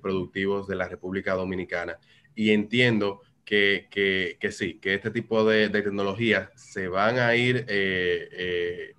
productivos 0.00 0.66
de 0.68 0.76
la 0.76 0.88
República 0.88 1.34
Dominicana. 1.34 1.98
Y 2.34 2.50
entiendo 2.52 3.22
que 3.46 4.48
sí, 4.50 4.78
que 4.80 4.94
este 4.94 5.10
tipo 5.10 5.44
de, 5.44 5.68
de 5.68 5.82
tecnologías 5.82 6.50
se 6.56 6.88
van 6.88 7.18
a 7.18 7.34
ir, 7.36 7.64
eh, 7.68 8.28
eh, 8.32 8.94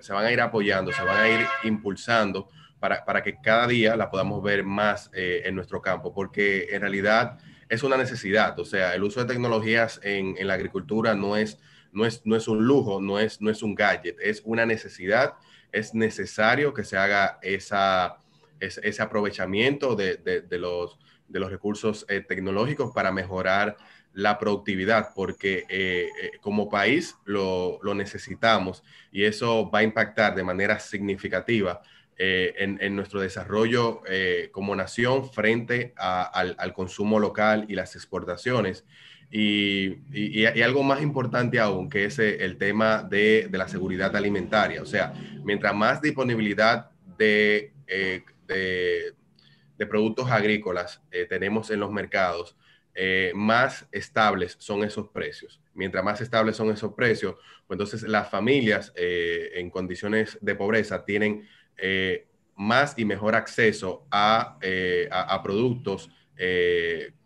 se, 0.00 0.12
van 0.12 0.24
a 0.24 0.32
ir 0.32 0.40
apoyando, 0.40 0.92
se 0.92 1.02
van 1.02 1.16
a 1.16 1.28
ir 1.28 1.46
impulsando 1.64 2.48
para, 2.78 3.04
para 3.04 3.22
que 3.22 3.36
cada 3.42 3.66
día 3.66 3.96
la 3.96 4.10
podamos 4.10 4.42
ver 4.42 4.64
más 4.64 5.10
eh, 5.12 5.42
en 5.44 5.54
nuestro 5.54 5.82
campo, 5.82 6.14
porque 6.14 6.68
en 6.70 6.80
realidad 6.80 7.38
es 7.68 7.82
una 7.82 7.96
necesidad, 7.96 8.58
o 8.58 8.64
sea, 8.64 8.94
el 8.94 9.02
uso 9.02 9.20
de 9.20 9.26
tecnologías 9.26 10.00
en, 10.02 10.34
en 10.38 10.48
la 10.48 10.54
agricultura 10.54 11.14
no 11.14 11.36
es, 11.36 11.58
no, 11.92 12.06
es, 12.06 12.22
no 12.24 12.36
es 12.36 12.48
un 12.48 12.64
lujo, 12.64 13.00
no 13.00 13.18
es, 13.18 13.40
no 13.40 13.50
es 13.50 13.62
un 13.62 13.74
gadget, 13.74 14.16
es 14.20 14.42
una 14.44 14.66
necesidad, 14.66 15.34
es 15.72 15.94
necesario 15.94 16.74
que 16.74 16.84
se 16.84 16.96
haga 16.96 17.38
esa, 17.42 18.18
ese, 18.58 18.80
ese 18.88 19.02
aprovechamiento 19.02 19.94
de, 19.94 20.16
de, 20.16 20.58
los 20.58 20.98
de 21.30 21.38
los 21.38 21.50
recursos 21.50 22.04
eh, 22.08 22.20
tecnológicos 22.20 22.90
para 22.92 23.12
mejorar 23.12 23.76
la 24.12 24.38
productividad, 24.38 25.10
porque 25.14 25.64
eh, 25.68 26.08
eh, 26.22 26.30
como 26.40 26.68
país 26.68 27.16
lo, 27.24 27.78
lo, 27.82 27.94
necesitamos 27.94 28.82
y 29.12 29.24
eso 29.24 29.70
va 29.70 29.80
a 29.80 29.82
impactar 29.82 30.34
de 30.34 30.42
manera 30.42 30.78
significativa 30.80 31.82
en, 32.22 32.76
en, 32.82 32.96
nuestro 32.96 33.22
desarrollo 33.22 34.02
como 34.52 34.76
nación 34.76 35.30
frente 35.30 35.94
al, 35.96 36.54
al, 36.58 36.74
consumo 36.74 37.18
local 37.18 37.64
y 37.66 37.74
las 37.74 37.96
exportaciones. 37.96 38.84
Y, 39.30 40.00
y, 40.12 40.44
algo 40.44 40.82
más 40.82 41.00
importante 41.00 41.58
aún, 41.58 41.88
que 41.88 42.04
es 42.04 42.18
el 42.18 42.58
tema 42.58 43.02
de, 43.02 43.48
de 43.50 43.56
la 43.56 43.68
seguridad 43.68 44.14
alimentaria. 44.14 44.82
O 44.82 44.86
sea, 44.86 45.14
mientras 45.44 45.74
más 45.74 46.02
disponibilidad 46.02 46.90
de, 47.16 47.72
de 48.46 49.14
de 49.80 49.86
productos 49.86 50.30
agrícolas 50.30 51.00
eh, 51.10 51.24
tenemos 51.24 51.70
en 51.70 51.80
los 51.80 51.90
mercados, 51.90 52.54
eh, 52.94 53.32
más 53.34 53.86
estables 53.92 54.56
son 54.58 54.84
esos 54.84 55.08
precios. 55.08 55.60
Mientras 55.74 56.04
más 56.04 56.20
estables 56.20 56.56
son 56.56 56.70
esos 56.70 56.94
precios, 56.94 57.36
pues 57.66 57.76
entonces 57.76 58.02
las 58.02 58.28
familias 58.28 58.92
eh, 58.96 59.50
en 59.54 59.70
condiciones 59.70 60.38
de 60.40 60.54
pobreza 60.54 61.04
tienen 61.04 61.48
más 62.56 62.98
y 62.98 63.06
mejor 63.06 63.34
acceso 63.34 64.06
a, 64.10 64.58
a, 65.10 65.42
productos 65.42 66.10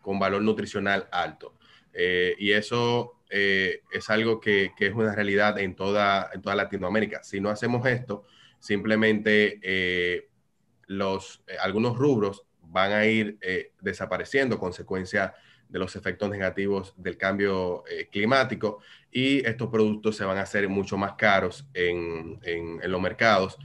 con 0.01 0.21
valor 0.21 0.43
nutricional 0.43 1.09
alto. 1.11 1.59
y 2.39 2.53
eso 2.53 3.25
es 3.29 4.11
algo 4.11 4.39
que, 4.39 4.71
que, 4.77 4.87
es 4.87 4.95
una 4.95 5.13
realidad 5.13 5.59
en 5.59 5.75
toda, 5.75 6.31
en 6.33 6.41
toda 6.41 6.55
Latinoamérica. 6.55 7.25
Si 7.25 7.41
no 7.41 7.51
hacemos 7.51 7.85
esto, 7.85 8.23
simplemente 8.61 9.59
los, 10.87 11.43
eh, 11.47 11.57
algunos 11.61 11.97
rubros 11.97 12.45
van 12.63 12.93
a 12.93 13.07
ir 13.07 13.39
eh, 13.41 13.73
desapareciendo 13.81 14.59
consecuencia 14.59 15.35
de 15.75 15.81
los 15.81 15.97
efectos 15.97 16.31
negativos 16.31 16.95
del 16.97 17.19
cambio 17.19 17.83
eh, 17.91 18.09
climático 18.11 18.79
y 19.11 19.45
estos 19.45 19.69
productos 19.69 20.17
se 20.17 20.25
van 20.25 20.39
a 20.39 20.43
hacer 20.43 20.69
mucho 20.69 20.97
más 20.97 21.15
caros 21.15 21.67
en, 21.75 22.39
en, 22.45 22.91
los 22.91 23.01
mercados, 23.01 23.59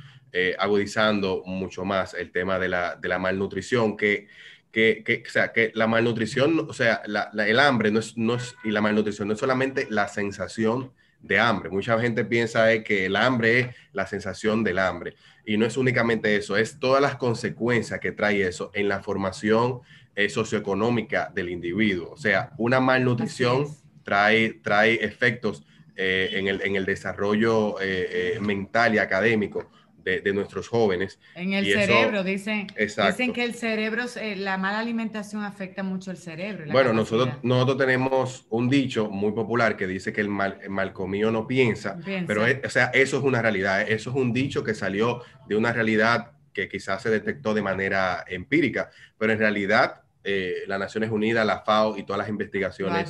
agudizando 0.60 1.42
mucho 1.46 1.86
más 1.86 2.14
el 2.14 2.32
tema 2.32 2.60
de 2.60 2.70
la, 2.70 2.96
de 2.96 3.08
la 3.08 3.18
malnutrición 3.18 3.98
que, 3.98 4.28
que, 4.72 5.04
que, 5.04 5.24
o 5.26 5.30
sea, 5.30 5.52
que 5.52 5.72
la 5.74 5.88
malnutrición, 5.88 6.68
o 6.70 6.74
sea, 6.74 7.02
el 7.04 7.60
hambre 7.60 7.92
no 7.92 8.00
es, 8.00 8.16
no 8.18 8.36
es, 8.36 8.56
y 8.64 8.72
la 8.72 8.82
malnutrición 8.82 9.28
no 9.28 9.34
es 9.34 9.40
solamente 9.40 9.88
la 9.90 10.08
sensación 10.08 10.92
de 11.22 11.40
hambre. 11.40 11.70
Mucha 11.70 12.00
gente 12.00 12.26
piensa 12.26 12.84
que 12.84 13.06
el 13.06 13.16
hambre 13.16 13.60
es 13.60 13.76
la 13.94 14.08
sensación 14.08 14.64
del 14.64 14.80
hambre. 14.80 15.16
Y 15.46 15.58
no 15.58 15.66
es 15.66 15.78
únicamente 15.78 16.36
eso, 16.36 16.58
es 16.58 16.80
todas 16.80 17.02
las 17.02 17.16
consecuencias 17.16 18.00
que 18.00 18.12
trae 18.12 18.48
eso 18.48 18.72
en 18.74 18.88
la 18.88 19.02
formación 19.02 19.82
eh, 20.20 20.30
socioeconómica 20.30 21.32
del 21.34 21.50
individuo. 21.50 22.12
O 22.12 22.18
sea, 22.18 22.52
una 22.58 22.80
malnutrición 22.80 23.68
trae, 24.04 24.54
trae 24.62 24.96
efectos 24.96 25.66
eh, 25.96 26.30
en, 26.34 26.48
el, 26.48 26.62
en, 26.62 26.76
el, 26.76 26.86
desarrollo 26.86 27.76
eh, 27.82 28.38
mental 28.42 28.96
y 28.96 28.98
académico 28.98 29.70
de, 30.04 30.34
nuestros 30.34 30.68
jóvenes. 30.68 31.20
En 31.36 31.54
el 31.54 31.66
cerebro, 31.66 32.24
dicen, 32.24 32.68
dicen 32.78 33.34
que 33.34 33.44
el 33.44 33.54
cerebro, 33.54 34.06
eh, 34.20 34.36
la 34.36 34.58
mala 34.58 34.80
alimentación 34.80 35.44
afecta 35.44 35.84
mucho 35.84 36.12
el 36.12 36.18
cerebro. 36.18 36.72
Bueno, 36.72 36.94
nosotros, 36.94 37.36
nosotros 37.44 37.78
tenemos 37.78 38.46
un 38.50 38.70
dicho 38.70 39.10
muy 39.10 39.32
popular 39.32 39.78
que 39.78 39.88
dice 39.88 40.12
que 40.12 40.22
el 40.22 40.30
mal, 40.30 40.60
el 40.62 40.70
mal 40.70 40.94
comido 40.94 41.32
no 41.32 41.48
piensa, 41.48 41.98
pero 42.28 42.44
o 42.44 42.70
sea, 42.70 42.86
eso 42.88 43.18
es 43.18 43.24
una 43.24 43.42
realidad, 43.42 43.82
eso 43.82 44.10
es 44.10 44.16
un 44.16 44.34
dicho 44.34 44.64
que 44.64 44.74
salió 44.74 45.22
de 45.48 45.56
una 45.56 45.72
realidad 45.72 46.32
que 46.54 46.68
quizás 46.68 47.02
se 47.02 47.10
detectó 47.10 47.54
de 47.54 47.62
manera 47.62 48.26
empírica, 48.28 48.90
pero 49.18 49.34
en 49.34 49.40
realidad 49.40 50.02
eh, 50.24 50.64
las 50.68 50.80
Naciones 50.80 51.12
Unidas, 51.12 51.46
la 51.46 51.62
FAO 51.62 51.98
y 51.98 52.04
todas 52.04 52.20
las 52.20 52.30
investigaciones 52.30 53.10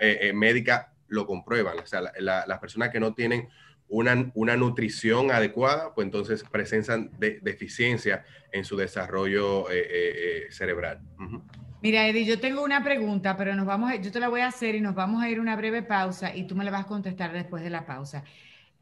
eh, 0.00 0.32
médicas 0.34 0.86
lo 1.08 1.26
comprueban. 1.26 1.78
O 1.78 1.86
sea, 1.86 2.02
las 2.18 2.58
personas 2.58 2.90
que 2.90 3.00
no 3.00 3.14
tienen 3.14 3.48
una, 3.92 4.30
una 4.34 4.56
nutrición 4.56 5.30
adecuada, 5.30 5.94
pues 5.94 6.06
entonces 6.06 6.42
presentan 6.50 7.10
de, 7.18 7.38
deficiencia 7.42 8.24
en 8.50 8.64
su 8.64 8.76
desarrollo 8.76 9.70
eh, 9.70 9.80
eh, 9.80 9.86
eh, 9.90 10.46
cerebral. 10.50 11.00
Uh 11.18 11.22
-huh. 11.22 11.42
Mira, 11.82 12.08
Eddie, 12.08 12.24
yo 12.24 12.40
tengo 12.40 12.62
una 12.62 12.82
pregunta, 12.82 13.36
pero 13.36 13.54
nos 13.54 13.66
vamos 13.66 13.90
a, 13.90 13.96
yo 13.96 14.10
te 14.10 14.18
la 14.18 14.28
voy 14.28 14.40
a 14.40 14.46
hacer 14.46 14.76
y 14.76 14.80
nos 14.80 14.94
vamos 14.94 15.22
a 15.22 15.28
ir 15.28 15.40
una 15.40 15.56
breve 15.56 15.82
pausa 15.82 16.34
y 16.34 16.46
tú 16.46 16.54
me 16.54 16.64
la 16.64 16.70
vas 16.70 16.84
a 16.84 16.86
contestar 16.88 17.32
después 17.32 17.62
de 17.62 17.70
la 17.70 17.84
pausa. 17.84 18.24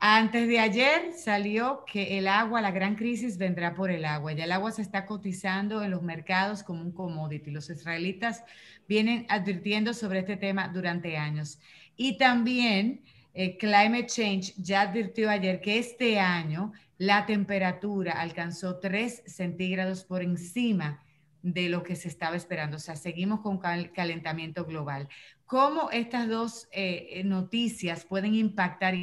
Antes 0.03 0.49
de 0.49 0.59
ayer 0.59 1.13
salió 1.13 1.85
que 1.85 2.17
el 2.17 2.27
agua, 2.27 2.63
la 2.63 2.71
gran 2.71 2.97
crisis 2.97 3.37
vendrá 3.37 3.75
por 3.75 3.91
el 3.91 4.07
agua. 4.07 4.33
Ya 4.33 4.45
el 4.45 4.53
agua 4.53 4.73
se 4.73 4.81
está 4.81 5.05
cotizando 5.05 5.83
en 5.85 5.91
los 5.91 6.01
mercados 6.01 6.63
como 6.63 6.81
un 6.81 6.93
commodity. 6.93 7.51
Los 7.51 7.69
israelitas 7.69 8.43
vienen 8.89 9.27
advirtiendo 9.29 9.93
sobre 9.93 10.21
este 10.21 10.39
tema 10.39 10.69
durante 10.69 11.19
años. 11.19 11.61
Y 11.97 12.17
también 12.17 13.03
eh, 13.35 13.59
Climate 13.59 14.07
Change 14.07 14.55
ya 14.57 14.81
advirtió 14.83 15.29
ayer 15.29 15.61
que 15.61 15.79
este 15.79 16.19
año 16.19 16.73
la 16.97 17.27
temperatura 17.27 18.13
alcanzó 18.13 18.79
3 18.79 19.25
centígrados 19.27 20.05
por 20.05 20.23
encima 20.23 21.05
de 21.43 21.69
lo 21.69 21.83
que 21.83 21.95
se 21.95 22.09
estaba 22.09 22.37
esperando. 22.37 22.79
O 22.79 22.81
sea, 22.81 22.97
seguimos 22.97 23.41
con 23.41 23.59
calentamiento 23.59 24.65
global. 24.65 25.11
¿Cómo 25.45 25.91
estas 25.91 26.27
dos 26.27 26.69
eh, 26.73 27.21
noticias 27.23 28.07
pueden 28.07 28.35
impactar 28.35 28.95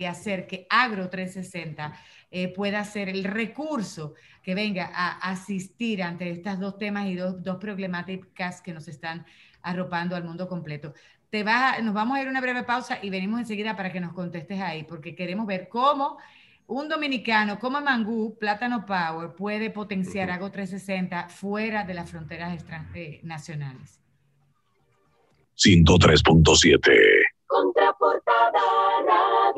y 0.00 0.06
hacer 0.06 0.46
que 0.46 0.66
Agro 0.70 1.10
360 1.10 1.92
eh, 2.30 2.48
pueda 2.48 2.82
ser 2.84 3.10
el 3.10 3.22
recurso 3.22 4.14
que 4.42 4.54
venga 4.54 4.90
a 4.94 5.30
asistir 5.30 6.02
ante 6.02 6.30
estas 6.30 6.58
dos 6.58 6.78
temas 6.78 7.06
y 7.08 7.16
dos, 7.16 7.42
dos 7.42 7.58
problemáticas 7.58 8.62
que 8.62 8.72
nos 8.72 8.88
están 8.88 9.26
arropando 9.60 10.16
al 10.16 10.24
mundo 10.24 10.48
completo. 10.48 10.94
Te 11.28 11.44
va, 11.44 11.78
nos 11.82 11.92
vamos 11.92 12.16
a 12.16 12.22
ir 12.22 12.28
a 12.28 12.30
una 12.30 12.40
breve 12.40 12.62
pausa 12.62 12.98
y 13.02 13.10
venimos 13.10 13.40
enseguida 13.40 13.76
para 13.76 13.92
que 13.92 14.00
nos 14.00 14.14
contestes 14.14 14.58
ahí, 14.60 14.84
porque 14.84 15.14
queremos 15.14 15.46
ver 15.46 15.68
cómo 15.68 16.16
un 16.66 16.88
dominicano 16.88 17.58
como 17.58 17.78
Mangú, 17.82 18.38
Plátano 18.38 18.86
Power, 18.86 19.34
puede 19.36 19.68
potenciar 19.68 20.30
Agro 20.30 20.50
360 20.50 21.28
fuera 21.28 21.84
de 21.84 21.92
las 21.92 22.10
fronteras 22.10 22.64
nacionales. 23.22 24.00
103.7 25.56 26.90
Contraportada 26.90 26.90
Radio. 26.90 27.29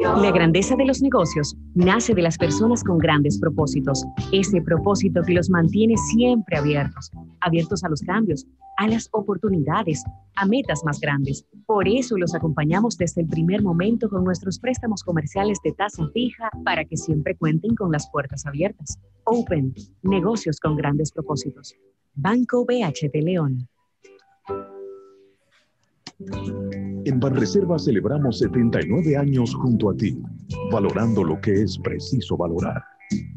La 0.02 0.32
grandeza 0.32 0.75
de 0.75 0.85
los 0.85 1.00
negocios 1.00 1.56
nace 1.75 2.12
de 2.12 2.23
las 2.23 2.37
personas 2.37 2.82
con 2.82 2.99
grandes 2.99 3.38
propósitos. 3.38 4.04
Ese 4.32 4.61
propósito 4.61 5.23
que 5.23 5.32
los 5.32 5.49
mantiene 5.49 5.97
siempre 5.97 6.56
abiertos, 6.56 7.12
abiertos 7.40 7.85
a 7.85 7.88
los 7.88 8.00
cambios, 8.02 8.44
a 8.78 8.88
las 8.88 9.09
oportunidades, 9.12 10.02
a 10.35 10.44
metas 10.47 10.82
más 10.85 10.99
grandes. 10.99 11.47
Por 11.66 11.87
eso 11.87 12.18
los 12.18 12.35
acompañamos 12.35 12.99
desde 12.99 13.23
el 13.23 13.28
primer 13.28 13.62
momento 13.62 14.09
con 14.09 14.25
nuestros 14.25 14.59
préstamos 14.59 15.04
comerciales 15.04 15.59
de 15.62 15.71
tasa 15.73 16.09
fija 16.12 16.50
para 16.64 16.85
que 16.85 16.97
siempre 16.97 17.37
cuenten 17.37 17.76
con 17.76 17.92
las 17.92 18.11
puertas 18.11 18.44
abiertas. 18.44 18.99
Open, 19.25 19.73
negocios 20.02 20.59
con 20.59 20.76
grandes 20.76 21.12
propósitos. 21.12 21.76
Banco 22.14 22.64
BH 22.64 23.09
de 23.12 23.23
León. 23.23 23.68
En 27.05 27.19
Banreservas 27.19 27.85
celebramos 27.85 28.38
79 28.38 29.17
años 29.17 29.55
junto 29.55 29.91
a 29.91 29.97
ti, 29.97 30.17
valorando 30.71 31.25
lo 31.25 31.41
que 31.41 31.62
es 31.62 31.79
preciso 31.79 32.37
valorar. 32.37 32.83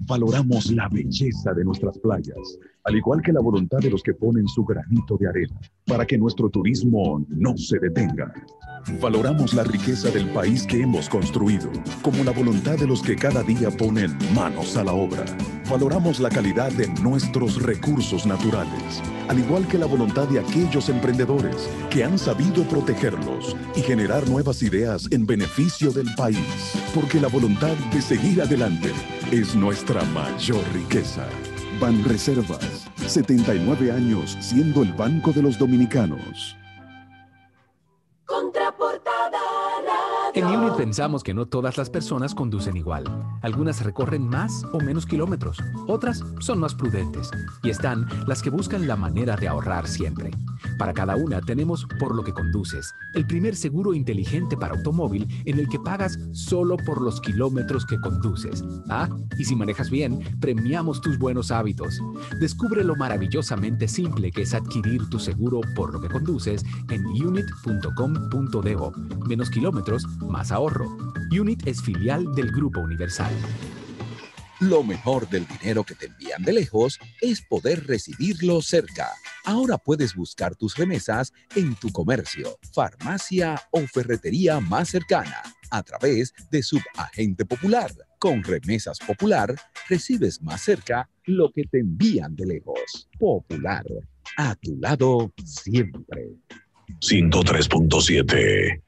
Valoramos 0.08 0.72
la 0.72 0.88
belleza 0.88 1.54
de 1.54 1.65
nuestras 1.65 1.98
playas, 1.98 2.60
al 2.84 2.96
igual 2.96 3.22
que 3.24 3.34
la 3.34 3.42
voluntad 3.42 3.80
de 3.80 3.89
los 3.89 4.04
que 4.04 4.13
ponen 4.13 4.48
su 4.48 4.63
granito 4.63 5.18
de 5.18 5.27
arena 5.27 5.60
para 5.86 6.06
que 6.06 6.18
nuestro 6.18 6.50
turismo 6.50 7.25
no 7.27 7.58
se 7.58 7.80
detenga. 7.80 8.32
Valoramos 8.88 9.54
la 9.54 9.63
riqueza 9.63 10.12
del 10.12 10.30
país 10.30 10.63
que 10.63 10.82
hemos 10.82 11.10
construido, 11.10 11.72
como 12.04 12.24
la 12.24 12.32
voluntad 12.32 12.77
de 12.77 12.86
los 12.86 13.01
que 13.01 13.15
cada 13.15 13.42
día 13.42 13.72
ponen 13.72 14.15
manos 14.34 14.77
a 14.77 14.84
la 14.84 14.94
obra. 14.94 15.25
Valoramos 15.70 16.20
la 16.20 16.30
calidad 16.30 16.72
de 16.72 16.88
nuestros 17.01 17.62
recursos 17.62 18.27
naturales, 18.27 19.01
al 19.27 19.39
igual 19.39 19.68
que 19.68 19.80
la 19.80 19.88
voluntad 19.88 20.27
de 20.27 20.39
aquellos 20.39 20.89
emprendedores 20.89 21.68
que 21.89 22.04
han 22.04 22.20
sabido 22.20 22.63
protegerlos 22.63 23.56
y 23.75 23.82
generar 23.82 24.30
nuevas 24.30 24.62
ideas 24.62 25.08
en 25.10 25.25
beneficio 25.25 25.92
del 25.92 26.13
país, 26.15 26.74
porque 26.94 27.20
la 27.20 27.27
voluntad 27.27 27.75
de 27.92 28.01
seguir 28.01 28.42
adelante 28.42 28.92
es 29.32 29.56
nuestra 29.56 30.04
mayor 30.06 30.63
riqueza. 30.74 31.27
Banreservas, 31.80 32.86
79 33.08 33.92
años 33.92 34.38
siendo 34.39 34.84
el 34.84 34.94
Banco 34.94 35.32
de 35.32 35.42
los 35.42 35.58
Dominicanos. 35.58 36.56
En 40.46 40.60
Unit 40.60 40.74
pensamos 40.78 41.24
que 41.24 41.34
no 41.34 41.48
todas 41.48 41.75
las 41.75 41.90
personas 41.90 42.36
conducen 42.36 42.77
igual. 42.77 43.03
Algunas 43.42 43.84
recorren 43.84 44.27
más 44.27 44.64
o 44.74 44.79
menos 44.79 45.08
kilómetros, 45.08 45.58
otras 45.88 46.24
son 46.40 46.60
más 46.60 46.75
prudentes 46.75 47.31
y 47.64 47.72
están 47.72 48.05
las 48.27 48.44
que 48.44 48.51
buscan 48.51 48.88
la 48.88 48.96
manera 48.96 49.36
de 49.36 49.48
ahorrar 49.48 49.88
siempre. 49.88 50.29
Para 50.77 50.94
cada 50.94 51.16
una 51.16 51.42
tenemos 51.42 51.88
Por 52.00 52.16
lo 52.16 52.24
que 52.24 52.34
conduces, 52.34 52.94
el 53.14 53.25
primer 53.25 53.55
seguro 53.55 53.94
inteligente 53.94 54.58
para 54.58 54.75
automóvil 54.75 55.27
en 55.46 55.60
el 55.60 55.68
que 55.68 55.79
pagas 55.79 56.18
solo 56.31 56.77
por 56.77 57.01
los 57.01 57.22
kilómetros 57.22 57.86
que 57.86 58.00
conduces. 58.00 58.64
Ah, 58.90 59.10
y 59.38 59.46
si 59.46 59.55
manejas 59.55 59.90
bien, 59.90 60.20
premiamos 60.40 61.01
tus 61.01 61.18
buenos 61.18 61.51
hábitos. 61.51 62.00
Descubre 62.40 62.84
lo 62.84 62.96
maravillosamente 62.96 63.88
simple 63.88 64.31
que 64.31 64.44
es 64.44 64.53
adquirir 64.53 65.10
tu 65.10 65.20
seguro 65.20 65.62
por 65.75 65.94
lo 65.94 66.01
que 66.01 66.10
conduces 66.10 66.64
en 66.90 67.05
unit.com.do. 67.05 68.92
Menos 69.27 69.50
kilómetros, 69.50 70.05
más 70.35 70.51
ahorro. 70.51 70.98
Unit 71.31 71.65
es 71.65 71.81
filial 71.81 72.25
del 72.35 72.51
Grupo 72.51 72.81
Universal. 72.81 73.31
Lo 74.59 74.83
mejor 74.83 75.29
del 75.29 75.48
dinero 75.48 75.85
que 75.85 75.95
te 75.95 76.07
envían 76.07 76.43
de 76.43 76.51
lejos 76.51 77.00
es 77.21 77.41
poder 77.41 77.87
recibirlo 77.87 78.61
cerca. 78.61 79.13
Ahora 79.45 79.77
puedes 79.77 80.13
buscar 80.13 80.53
tus 80.57 80.75
remesas 80.75 81.31
en 81.55 81.74
tu 81.75 81.89
comercio, 81.89 82.59
farmacia 82.74 83.55
o 83.71 83.79
ferretería 83.87 84.59
más 84.59 84.89
cercana 84.89 85.41
a 85.71 85.83
través 85.83 86.33
de 86.51 86.61
Subagente 86.61 87.45
Popular. 87.45 87.91
Con 88.19 88.43
Remesas 88.43 89.00
Popular 89.00 89.55
recibes 89.87 90.41
más 90.41 90.59
cerca 90.59 91.09
lo 91.24 91.50
que 91.53 91.63
te 91.63 91.79
envían 91.79 92.35
de 92.35 92.45
lejos. 92.45 93.07
Popular, 93.17 93.85
a 94.35 94.53
tu 94.55 94.75
lado 94.81 95.31
siempre. 95.45 96.27
103.7 97.00 98.81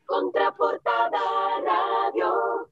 Contraportada 0.48 1.20
Radio. 1.66 2.70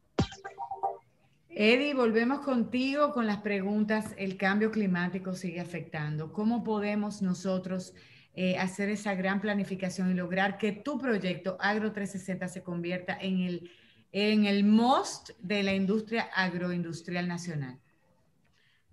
Eddie, 1.50 1.94
volvemos 1.94 2.40
contigo 2.40 3.12
con 3.12 3.28
las 3.28 3.40
preguntas. 3.40 4.14
El 4.18 4.38
cambio 4.38 4.72
climático 4.72 5.34
sigue 5.34 5.60
afectando. 5.60 6.32
¿Cómo 6.32 6.64
podemos 6.64 7.22
nosotros 7.22 7.94
eh, 8.34 8.58
hacer 8.58 8.88
esa 8.90 9.14
gran 9.16 9.42
planificación 9.42 10.10
y 10.10 10.14
lograr 10.14 10.58
que 10.58 10.72
tu 10.72 10.98
proyecto 10.98 11.58
Agro 11.60 11.92
360 11.92 12.48
se 12.48 12.64
convierta 12.64 13.18
en 13.20 13.42
el, 13.42 13.72
en 14.14 14.46
el 14.46 14.64
most 14.64 15.32
de 15.40 15.64
la 15.64 15.74
industria 15.74 16.30
agroindustrial 16.34 17.28
nacional? 17.28 17.78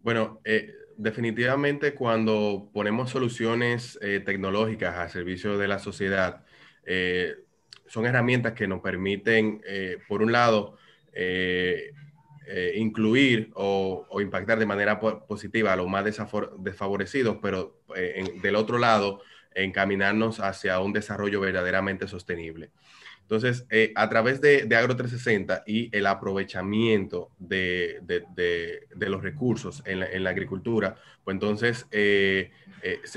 Bueno, 0.00 0.40
eh, 0.44 0.72
definitivamente 0.96 1.94
cuando 1.94 2.68
ponemos 2.72 3.10
soluciones 3.10 3.96
eh, 4.02 4.18
tecnológicas 4.18 4.96
a 4.96 5.08
servicio 5.08 5.56
de 5.56 5.68
la 5.68 5.78
sociedad, 5.78 6.44
eh, 6.84 7.36
son 7.92 8.07
herramientas 8.07 8.55
que 8.55 8.66
nos 8.66 8.81
permiten, 8.81 9.61
eh, 9.66 9.98
por 10.09 10.22
un 10.22 10.33
lado, 10.33 10.78
eh, 11.12 11.92
eh, 12.46 12.72
incluir 12.76 13.50
o, 13.55 14.07
impactar 14.18 14.59
de 14.59 14.64
manera 14.64 14.98
po- 14.98 15.26
positiva 15.26 15.74
a 15.74 15.76
los 15.76 15.87
más 15.88 16.02
desfavorecidos, 16.59 17.37
pero 17.42 17.83
del 18.42 18.57
otro 18.57 18.78
lado, 18.78 19.20
encaminarnos 19.55 20.40
hacia 20.40 20.81
un 20.81 20.94
desarrollo 20.94 21.38
verdaderamente 21.40 22.09
sostenible. 22.09 22.70
Entonces, 23.20 23.66
a 23.94 24.09
través 24.09 24.40
de, 24.40 24.66
Agro 24.74 24.96
360 24.96 25.62
y 25.66 25.94
el 25.94 26.07
aprovechamiento 26.07 27.28
de, 27.38 28.00
los 28.98 29.22
recursos 29.22 29.83
en 29.85 30.24
la, 30.24 30.31
agricultura, 30.31 30.96
pues 31.24 31.35
entonces 31.35 31.87
se, 31.90 32.50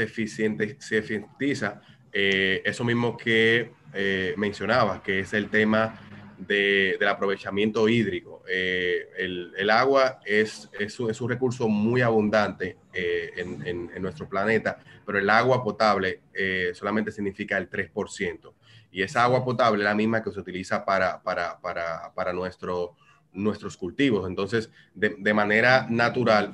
eficientiza 0.04 1.82
eso 2.12 2.84
mismo 2.84 3.16
que 3.16 3.72
eh, 3.96 4.34
mencionabas, 4.38 5.02
que 5.02 5.20
es 5.22 5.34
el 5.34 5.50
tema 5.50 6.00
de- 6.38 6.98
del 7.00 7.08
aprovechamiento 7.08 7.88
hídrico. 7.88 8.44
Eh, 8.48 9.08
el, 9.18 9.70
agua 9.70 10.20
es, 10.26 10.70
es, 10.78 11.00
un, 11.00 11.10
es 11.10 11.22
un 11.22 11.30
recurso 11.30 11.68
muy 11.70 12.02
abundante 12.02 12.78
eh, 12.94 13.32
en, 13.38 13.66
en- 13.66 13.92
en 13.96 14.02
nuestro 14.02 14.28
planeta, 14.28 14.78
pero 15.06 15.18
el 15.18 15.30
agua 15.30 15.64
potable 15.64 16.20
eh, 16.34 16.72
solamente 16.74 17.12
significa 17.12 17.58
el 17.58 17.70
3%. 17.70 18.54
Y 18.92 19.02
esa 19.02 19.24
agua 19.24 19.44
potable 19.44 19.80
es 19.82 19.86
la 19.86 19.96
misma 19.96 20.22
que 20.22 20.32
se 20.32 20.40
utiliza 20.40 20.84
para, 20.86 21.22
para, 21.24 21.60
para, 21.62 22.14
para 22.14 22.34
nuestro, 22.34 22.96
nuestros 23.34 23.78
cultivos. 23.78 24.28
Entonces, 24.28 24.70
de, 24.94 25.16
de 25.18 25.34
manera 25.34 25.88
natural, 25.90 26.52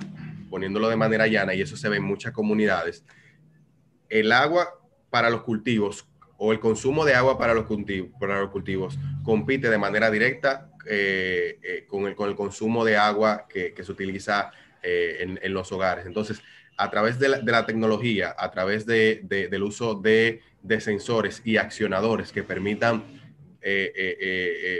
poniéndolo 0.49 0.89
de 0.89 0.95
manera 0.95 1.25
llana, 1.27 1.53
y 1.55 1.61
eso 1.61 1.75
se 1.75 1.89
ve 1.89 1.97
en 1.97 2.03
muchas 2.03 2.33
comunidades, 2.33 3.03
el 4.09 4.31
agua 4.31 4.69
para 5.09 5.29
los 5.29 5.41
cultivos 5.43 6.07
o 6.43 6.51
el 6.51 6.59
consumo 6.59 7.05
de 7.05 7.13
agua 7.13 7.37
para 7.37 7.53
los 7.53 7.65
cultivos, 7.65 8.97
compite 9.23 9.69
de 9.69 9.77
manera 9.77 10.09
directa 10.09 10.71
eh, 10.87 11.59
eh, 11.61 11.85
con, 11.87 12.07
el, 12.07 12.15
con 12.15 12.29
el 12.29 12.35
consumo 12.35 12.83
de 12.83 12.97
agua 12.97 13.45
que, 13.47 13.75
se 13.79 13.91
utiliza 13.91 14.49
eh, 14.81 15.37
en, 15.39 15.53
los 15.53 15.71
hogares. 15.71 16.07
Entonces, 16.07 16.41
a 16.77 16.89
través 16.89 17.19
de 17.19 17.29
la, 17.29 17.65
tecnología, 17.67 18.33
a 18.35 18.49
través 18.49 18.87
de, 18.87 19.21
de- 19.23 19.49
del 19.49 19.61
uso 19.61 19.93
de, 19.93 20.41
sensores 20.79 21.43
y 21.45 21.57
accionadores 21.57 22.31
que 22.31 22.41
permitan 22.41 23.03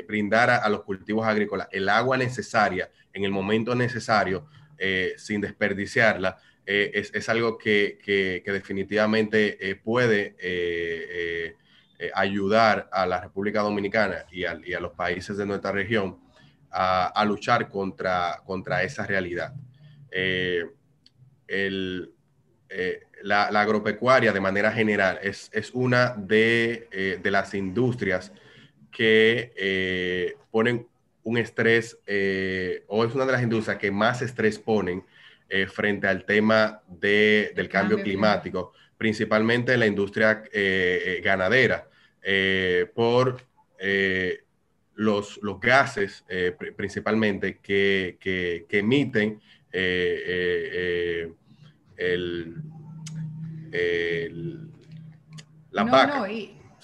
brindar 0.07 0.49
a, 0.49 0.67
los 0.67 0.81
cultivos 0.81 1.27
agrícolas 1.27 1.67
el 1.71 1.89
agua 1.89 2.17
necesaria 2.17 2.89
en 3.13 3.23
el 3.23 3.29
momento 3.29 3.75
necesario 3.75 4.47
sin 5.15 5.41
desperdiciarla, 5.41 6.39
es, 6.93 7.29
algo 7.29 7.57
que, 7.57 8.43
definitivamente 8.45 9.79
puede 9.83 10.35
ayudar 12.13 12.89
a 12.91 13.05
la 13.05 13.21
República 13.21 13.61
Dominicana 13.61 14.25
y 14.31 14.43
a, 14.45 14.79
los 14.79 14.93
países 14.93 15.37
de 15.37 15.45
nuestra 15.45 15.71
región 15.71 16.19
a, 16.71 17.23
luchar 17.25 17.69
contra, 17.69 18.41
contra 18.45 18.83
esa 18.83 19.05
realidad. 19.05 19.53
el, 21.47 22.11
la, 23.23 23.47
agropecuaria 23.47 24.33
de 24.33 24.39
manera 24.39 24.71
general 24.71 25.19
es, 25.21 25.49
es 25.53 25.71
una 25.71 26.15
de, 26.17 26.87
eh, 26.91 27.19
de, 27.21 27.31
las 27.31 27.53
industrias 27.53 28.31
que 28.91 29.53
eh, 29.55 30.35
ponen 30.51 30.87
un 31.23 31.37
estrés, 31.37 31.99
eh, 32.07 32.83
o 32.87 33.05
es 33.05 33.13
una 33.13 33.25
de 33.25 33.31
las 33.31 33.43
industrias 33.43 33.77
que 33.77 33.91
más 33.91 34.21
estrés 34.21 34.57
ponen 34.57 35.03
frente 35.67 36.07
al 36.07 36.25
tema 36.25 36.81
de, 36.87 37.51
del 37.55 37.67
cambio, 37.67 38.01
climático, 38.01 38.73
principalmente 38.97 39.77
la 39.77 39.87
industria 39.87 40.43
ganadera, 41.21 41.87
por 42.93 43.41
los, 44.95 45.39
los, 45.41 45.59
gases 45.59 46.23
principalmente 46.75 47.57
que, 47.57 48.17
que, 48.19 48.65
que 48.69 48.79
emiten 48.79 49.41
el 49.71 51.33
la 55.71 55.83
no, 55.85 56.25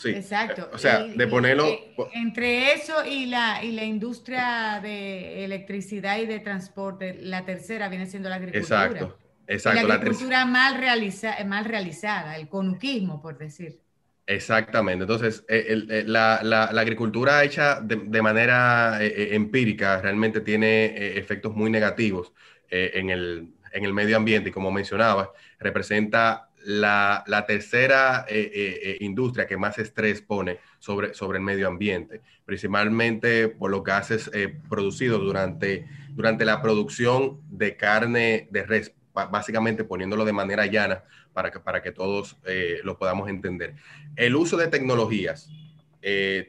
Exacto. 0.05 0.69
O 0.73 0.77
sea, 0.77 1.03
de 1.03 1.27
ponerlo... 1.27 1.65
entre 2.13 2.73
eso 2.73 3.05
y 3.05 3.25
la, 3.25 3.63
y 3.63 3.71
la 3.71 3.83
industria 3.83 4.79
de 4.81 5.43
electricidad 5.43 6.19
y 6.19 6.25
de 6.25 6.39
transporte, 6.39 7.17
la 7.19 7.45
tercera 7.45 7.89
viene 7.89 8.05
siendo 8.05 8.29
la 8.29 8.35
agricultura. 8.35 8.85
Exacto, 8.85 9.17
exacto. 9.47 9.87
la 9.87 9.93
agricultura 9.95 10.45
mal, 10.45 10.77
realiza, 10.77 11.35
mal 11.45 11.65
realizada, 11.65 12.35
el 12.37 12.47
conuquismo, 12.47 13.21
por 13.21 13.37
decir. 13.37 13.81
Exactamente. 14.27 15.03
Entonces, 15.03 15.45
eh, 15.47 16.03
la, 16.05 16.41
la, 16.43 16.65
agricultura 16.65 17.45
hecha 17.45 17.79
de, 17.79 18.21
manera 18.21 19.01
eh, 19.01 19.07
eh, 19.07 19.29
empírica 19.35 20.01
realmente 20.01 20.41
tiene 20.41 21.17
efectos 21.17 21.55
muy 21.55 21.69
negativos 21.69 22.33
en 22.69 23.09
el, 23.09 23.53
en, 23.71 23.85
el, 23.85 23.93
medio 23.93 24.17
ambiente 24.17 24.49
y 24.49 24.51
como 24.51 24.69
mencionaba, 24.69 25.31
representa 25.59 26.46
la, 26.67 27.45
tercera 27.47 28.25
eh, 28.27 28.51
eh, 28.53 28.79
eh, 28.83 28.97
industria 28.99 29.47
que 29.47 29.55
más 29.55 29.77
estrés 29.77 30.21
pone 30.21 30.59
sobre, 30.79 31.13
sobre 31.13 31.37
el 31.37 31.43
medio 31.43 31.65
ambiente, 31.65 32.21
principalmente 32.43 33.47
por 33.47 33.71
los 33.71 33.85
gases 33.85 34.29
producidos 34.67 35.21
durante, 35.21 35.87
durante 36.09 36.43
la 36.43 36.61
producción 36.61 37.39
de 37.49 37.77
carne 37.77 38.49
de 38.51 38.63
res, 38.63 38.91
básicamente 39.13 39.85
poniéndolo 39.85 40.25
de 40.25 40.33
manera 40.33 40.65
llana 40.65 41.05
para 41.31 41.51
que, 41.51 41.61
para 41.61 41.81
que 41.81 41.93
todos 41.93 42.35
lo 42.83 42.97
podamos 42.97 43.29
entender. 43.29 43.75
El 44.17 44.35
uso 44.35 44.57
de 44.57 44.67
tecnologías, 44.67 45.49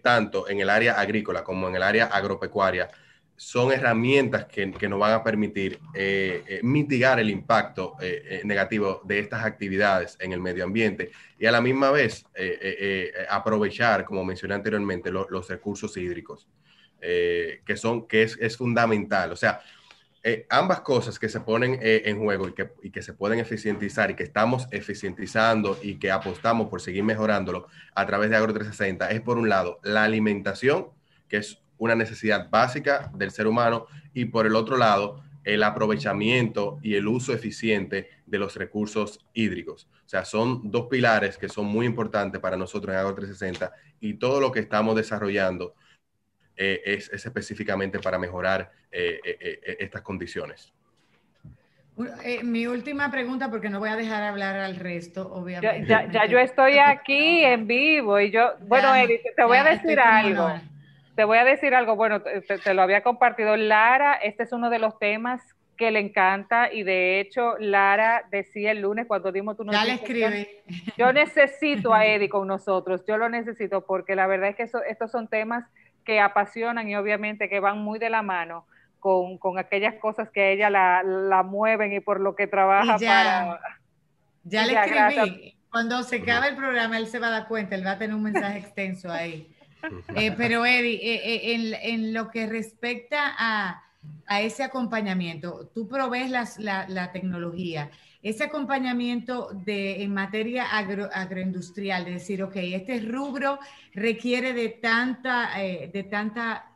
tanto 0.03 0.49
en 0.49 0.59
el 0.59 0.69
área 0.69 0.99
agrícola 0.99 1.45
como 1.45 1.69
en 1.69 1.77
el 1.77 1.83
área 1.85 2.07
agropecuaria, 2.07 2.91
son 3.39 3.71
herramientas 3.71 4.47
que, 4.47 4.67
nos 4.67 4.99
van 4.99 5.13
a 5.13 5.23
permitir 5.23 5.79
eh, 5.95 6.43
eh, 6.47 6.61
mitigar 6.65 7.21
el 7.21 7.31
impacto 7.31 7.95
eh, 8.01 8.43
negativo 8.45 9.01
de 9.05 9.21
estas 9.21 9.45
actividades 9.45 10.17
en 10.19 10.33
el 10.33 10.41
medio 10.41 10.65
ambiente 10.65 11.13
y 11.39 11.47
a 11.47 11.53
la 11.53 11.61
misma 11.61 11.93
vez 11.93 12.27
aprovechar, 13.31 14.05
como 14.05 14.25
mencioné 14.25 14.55
anteriormente, 14.55 15.13
los 15.13 15.49
recursos 15.49 15.97
hídricos, 15.97 16.49
que, 17.01 17.77
son, 17.77 18.09
que 18.09 18.25
es, 18.25 18.57
fundamental. 18.57 19.31
O 19.31 19.37
sea, 19.37 19.61
ambas 20.51 20.81
cosas 20.81 21.17
que 21.17 21.29
se 21.29 21.39
ponen 21.39 21.79
en 21.81 22.19
juego 22.19 22.49
y 22.49 22.55
que, 22.55 22.73
y 22.83 22.91
que 22.91 23.03
se 23.03 23.13
pueden 23.13 23.39
eficientizar 23.39 24.11
y 24.11 24.15
que 24.17 24.25
estamos 24.25 24.67
eficientizando 24.73 25.79
y 25.81 26.01
que 26.01 26.11
apostamos 26.11 26.69
por 26.69 26.81
seguir 26.81 27.05
mejorándolo 27.05 27.69
a 27.95 28.05
través 28.05 28.31
de 28.31 28.37
Agro 28.37 28.53
360 28.53 29.13
es, 29.13 29.21
por 29.21 29.39
un 29.39 29.49
lado, 29.49 29.79
la 29.85 30.03
alimentación, 30.03 30.89
que 31.29 31.37
es 31.37 31.63
una 31.79 31.95
necesidad 31.95 32.51
básica 32.51 33.11
del 33.15 33.31
ser 33.31 33.47
humano 33.47 33.87
y 34.13 34.27
por 34.27 34.47
el 34.47 34.57
otro 34.57 34.77
lado, 34.77 35.23
el 35.45 35.63
aprovechamiento 35.63 36.79
y 36.83 36.95
el 36.95 37.07
uso 37.07 37.33
eficiente 37.33 38.11
de 38.27 38.39
los 38.39 38.57
recursos 38.57 39.25
hídricos. 39.33 39.89
O 40.05 40.09
sea, 40.09 40.25
son 40.25 40.71
dos 40.71 40.89
pilares 40.89 41.39
que 41.39 41.49
son 41.49 41.67
muy 41.67 41.87
importantes 41.87 42.41
para 42.41 42.57
nosotros 42.57 42.93
en 42.93 42.99
Agro 43.01 43.15
360 43.15 43.73
y 44.01 44.15
todo 44.15 44.41
lo 44.41 44.53
que 44.53 44.61
estamos 44.61 44.95
desarrollando 44.95 45.75
eh, 46.57 46.83
es, 46.85 47.11
específicamente 47.13 47.99
para 47.99 48.19
mejorar 48.19 48.71
eh, 48.91 49.21
eh, 49.25 49.77
estas 49.79 50.03
condiciones. 50.03 50.73
mi 52.43 52.67
última 52.67 53.11
pregunta, 53.11 53.51
porque 53.51 53.71
no 53.71 53.79
voy 53.79 53.91
a 53.91 53.97
dejar 53.97 54.25
hablar 54.25 54.57
al 54.57 54.77
resto, 54.77 55.33
obviamente. 55.33 55.89
Ya, 55.89 56.27
yo 56.27 56.39
estoy 56.39 56.79
aquí 56.85 57.45
en 57.45 57.67
vivo 57.67 58.21
y 58.21 58.31
yo, 58.31 58.55
bueno, 58.67 58.95
Eric, 58.95 59.23
te 59.35 59.45
voy 59.45 59.57
a 59.57 59.65
decir 59.65 59.99
algo 59.99 60.61
te 61.19 61.25
voy 61.25 61.39
a 61.39 61.45
decir 61.45 61.75
algo, 61.75 61.97
bueno, 61.97 62.23
te, 62.23 62.75
lo 62.75 62.83
había 62.83 63.03
compartido. 63.03 63.57
Lara, 63.57 64.15
este 64.15 64.45
es 64.45 64.53
uno 64.53 64.71
de 64.71 64.79
los 64.79 65.01
temas 65.01 65.43
que 65.77 65.91
le 65.91 65.99
encanta 65.99 66.73
y 66.73 66.85
de 66.85 67.19
hecho 67.19 67.59
Lara 67.59 68.23
decía 68.31 68.71
el 68.71 68.83
lunes 68.83 69.09
cuando 69.09 69.33
dimos 69.33 69.57
tu 69.57 69.65
noticia. 69.65 69.85
Ya 69.85 69.89
le 69.89 69.95
escribí. 69.95 70.49
Yo 70.97 71.13
necesito 71.13 71.93
a 71.93 72.07
Eddie 72.07 72.29
con 72.29 72.47
nosotros, 72.47 73.03
yo 73.05 73.17
lo 73.17 73.29
necesito 73.29 73.85
porque 73.85 74.15
la 74.15 74.29
verdad 74.29 74.51
es 74.51 74.55
que 74.55 74.71
estos 74.89 75.11
son 75.11 75.27
temas 75.27 75.65
que 76.05 76.21
apasionan 76.21 76.89
y 76.89 76.95
obviamente 76.95 77.49
que 77.49 77.59
van 77.59 77.79
muy 77.79 77.99
de 77.99 78.11
la 78.11 78.23
mano 78.23 78.69
con, 79.01 79.59
aquellas 79.59 79.95
cosas 79.95 80.31
que 80.31 80.53
ella 80.53 80.71
la, 80.71 81.43
mueven 81.43 81.95
y 81.95 81.99
por 81.99 82.21
lo 82.21 82.37
que 82.37 82.47
trabaja 82.47 82.97
ya, 82.97 83.59
Ya 84.45 84.67
le 84.67 84.75
escribí. 84.75 85.57
Cuando 85.69 86.01
se 86.05 86.19
acabe 86.19 86.51
el 86.51 86.57
programa, 86.57 86.97
él 86.97 87.09
se 87.09 87.19
va 87.19 87.27
a 87.27 87.31
dar 87.31 87.49
cuenta, 87.49 87.75
él 87.75 87.85
va 87.85 87.93
a 87.93 87.99
tener 87.99 88.15
un 88.15 88.23
mensaje 88.23 88.61
extenso 88.61 89.11
ahí. 89.11 89.53
Eh, 90.15 90.33
pero 90.37 90.65
Eddie, 90.65 90.97
eh, 90.97 91.55
eh, 91.55 91.81
en, 91.83 92.13
lo 92.13 92.31
que 92.31 92.47
respecta 92.47 93.35
a, 93.39 93.83
ese 94.41 94.63
acompañamiento, 94.63 95.71
tú 95.75 95.89
provees 95.89 96.31
la, 96.31 97.13
tecnología, 97.13 97.91
ese 98.23 98.45
acompañamiento 98.45 99.51
de, 99.53 100.03
en 100.03 100.15
materia 100.15 100.65
agroindustrial, 100.65 102.05
de 102.05 102.13
decir, 102.13 102.43
ok, 102.43 102.57
este 102.57 103.01
rubro 103.01 103.59
requiere 103.95 104.53
de 104.53 104.69
tanta, 104.69 105.51
de 105.59 106.07
tanta 106.11 106.73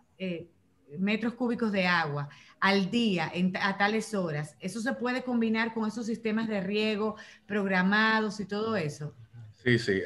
metros 0.98 1.34
cúbicos 1.34 1.72
de 1.72 1.86
agua 1.86 2.28
al 2.60 2.90
día 2.90 3.32
a 3.60 3.76
tales 3.76 4.14
horas. 4.14 4.56
¿Eso 4.60 4.80
se 4.80 4.94
puede 4.94 5.22
combinar 5.22 5.74
con 5.74 5.88
esos 5.88 6.06
sistemas 6.06 6.48
de 6.48 6.60
riego 6.60 7.16
programados 7.46 8.40
y 8.40 8.46
todo 8.46 8.76
eso? 8.76 9.14
Sí, 9.62 9.78
sí. 9.78 10.02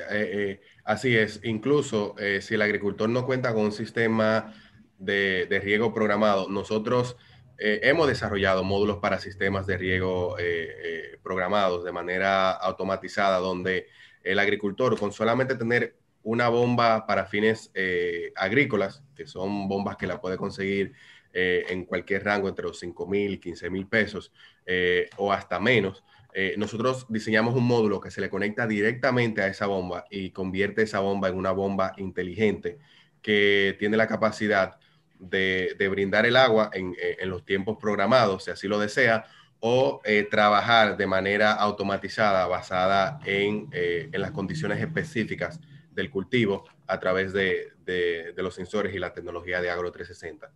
Así 0.87 1.17
es, 1.17 1.41
incluso 1.43 2.15
eh, 2.17 2.41
si 2.41 2.55
el 2.55 2.63
agricultor 2.63 3.09
no 3.09 3.27
cuenta 3.27 3.53
con 3.53 3.65
un 3.65 3.73
sistema 3.73 4.55
de, 4.99 5.49
riego 5.61 5.93
programado, 5.93 6.49
nosotros 6.49 7.17
eh, 7.59 7.81
hemos 7.83 8.07
desarrollado 8.07 8.63
módulos 8.63 8.99
para 8.99 9.19
sistemas 9.19 9.67
de 9.67 9.79
riego 9.79 10.37
eh, 10.39 11.19
programados 11.25 11.85
de 11.85 11.91
manera 11.91 12.53
automatizada, 12.53 13.39
donde 13.39 13.89
el 14.23 14.39
agricultor 14.39 14.97
con 14.97 15.11
solamente 15.11 15.57
tener 15.57 15.97
una 16.23 16.49
bomba 16.51 17.05
para 17.05 17.27
fines 17.27 17.73
agrícolas, 18.37 19.03
que 19.17 19.27
son 19.27 19.67
bombas 19.67 19.97
que 19.97 20.07
la 20.07 20.21
puede 20.21 20.37
conseguir 20.37 20.93
en 21.33 21.85
cualquier 21.85 22.25
rango 22.25 22.49
entre 22.49 22.65
los 22.65 22.79
5 22.79 23.07
mil 23.09 23.35
y 23.35 23.39
15 23.39 23.71
mil 23.71 23.87
pesos 23.89 24.33
o 25.17 25.33
hasta 25.33 25.61
menos, 25.61 26.03
eh, 26.39 26.55
nosotros 26.59 27.07
diseñamos 27.09 27.55
un 27.55 27.65
módulo 27.65 27.99
que 27.99 28.11
se 28.11 28.21
le 28.21 28.29
conecta 28.29 28.67
directamente 28.67 29.41
a 29.41 29.47
esa 29.47 29.65
bomba 29.65 30.05
y 30.11 30.33
convierte 30.33 30.83
esa 30.83 31.01
bomba 31.01 31.31
en 31.31 31.35
una 31.35 31.51
bomba 31.51 31.95
inteligente 31.97 32.79
que 33.23 33.75
tiene 33.79 33.97
la 33.97 34.07
capacidad 34.07 34.79
de, 35.19 35.75
brindar 35.91 36.27
el 36.27 36.37
agua 36.37 36.71
eh, 36.75 37.17
en, 37.21 37.31
los 37.31 37.47
tiempos 37.47 37.79
programados, 37.81 38.45
si 38.45 38.51
así 38.51 38.69
lo 38.69 38.79
desea, 38.79 39.25
o 39.61 40.03
eh, 40.05 40.29
trabajar 40.31 40.99
de 40.99 41.07
manera 41.07 41.53
automatizada 41.53 42.47
basada 42.47 43.19
en, 43.25 43.71
las 44.13 44.33
condiciones 44.33 44.79
específicas 44.79 45.59
del 45.91 46.11
cultivo 46.11 46.65
a 46.87 47.01
través 47.01 47.33
de, 47.33 47.73
los 48.37 48.55
sensores 48.55 48.95
y 48.95 48.99
la 48.99 49.15
tecnología 49.15 49.63
de 49.63 49.71
Agro 49.71 49.91
360. 49.91 50.53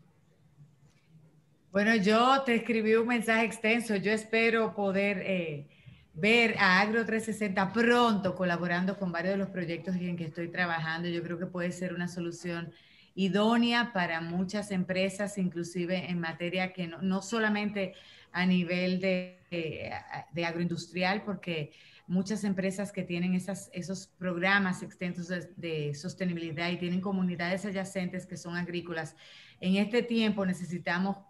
Bueno, 1.72 1.94
yo 1.94 2.42
te 2.42 2.56
escribí 2.56 2.94
un 2.96 3.06
mensaje 3.06 3.44
extenso. 3.44 3.94
Yo 3.94 4.11
espero 4.11 4.74
poder 4.74 5.22
eh, 5.24 5.68
ver 6.14 6.56
a 6.59 6.80
Agro 6.80 7.06
360 7.06 7.72
pronto 7.72 8.35
colaborando 8.35 8.98
con 8.98 9.12
varios 9.12 9.35
de 9.35 9.38
los 9.38 9.50
proyectos 9.50 9.94
en 9.94 10.16
que 10.16 10.24
estoy 10.24 10.48
trabajando. 10.48 11.09
Yo 11.09 11.22
creo 11.22 11.38
que 11.38 11.46
puede 11.46 11.70
ser 11.70 11.94
una 11.94 12.09
solución 12.09 12.72
idónea 13.14 13.92
para 13.92 14.20
muchas 14.20 14.72
empresas, 14.72 15.38
inclusive 15.38 16.11
en 16.11 16.18
materia 16.18 16.72
que 16.72 16.88
no, 16.88 17.22
solamente 17.22 17.94
a 18.33 18.46
nivel 18.46 18.98
de, 18.98 19.38
de, 20.33 20.44
agroindustrial, 20.44 21.22
porque 21.22 21.72
muchas 22.09 22.42
empresas 22.42 22.90
que 22.90 23.04
tienen 23.04 23.35
esas, 23.35 23.70
esos 23.72 24.09
programas 24.18 24.83
extensos 24.83 25.28
de, 25.28 25.52
de, 25.56 25.94
sostenibilidad 25.94 26.68
y 26.68 26.78
tienen 26.78 27.00
comunidades 27.00 27.64
adyacentes 27.64 28.26
que 28.26 28.37
son 28.37 28.56
agrícolas. 28.56 29.14
En 29.61 29.76
este 29.76 30.02
tiempo 30.02 30.44
necesitamos 30.44 31.29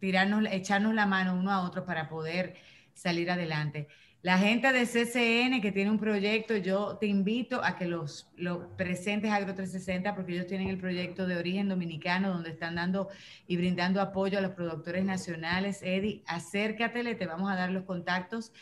tirarnos, 0.00 0.44
echarnos 0.50 0.94
la 0.94 1.06
mano 1.06 1.34
uno 1.34 1.52
a 1.52 1.62
otro 1.62 1.84
para 1.84 2.08
poder 2.08 2.56
salir 2.94 3.30
adelante. 3.30 3.88
La 4.22 4.36
gente 4.36 4.70
de 4.70 4.84
CCN 4.84 5.62
que 5.62 5.72
tiene 5.72 5.90
un 5.90 5.98
proyecto, 5.98 6.54
yo 6.54 6.98
te 6.98 7.06
invito 7.06 7.64
a 7.64 7.78
que 7.78 7.86
los, 7.86 8.28
los 8.36 8.66
presentes 8.76 9.30
Agro 9.30 9.54
360, 9.54 10.14
porque 10.14 10.34
ellos 10.34 10.46
tienen 10.46 10.68
el 10.68 10.76
proyecto 10.76 11.26
de 11.26 11.38
origen 11.38 11.70
dominicano, 11.70 12.30
donde 12.30 12.50
están 12.50 12.74
dando 12.74 13.08
y 13.46 13.56
brindando 13.56 13.98
apoyo 13.98 14.36
a 14.36 14.42
los 14.42 14.50
productores 14.50 15.06
nacionales. 15.06 15.80
Eddie, 15.82 16.22
acércate, 16.26 17.14
te 17.14 17.26
vamos 17.26 17.50
a 17.50 17.54
dar 17.54 17.70
los 17.70 17.84
contactos. 17.84 18.52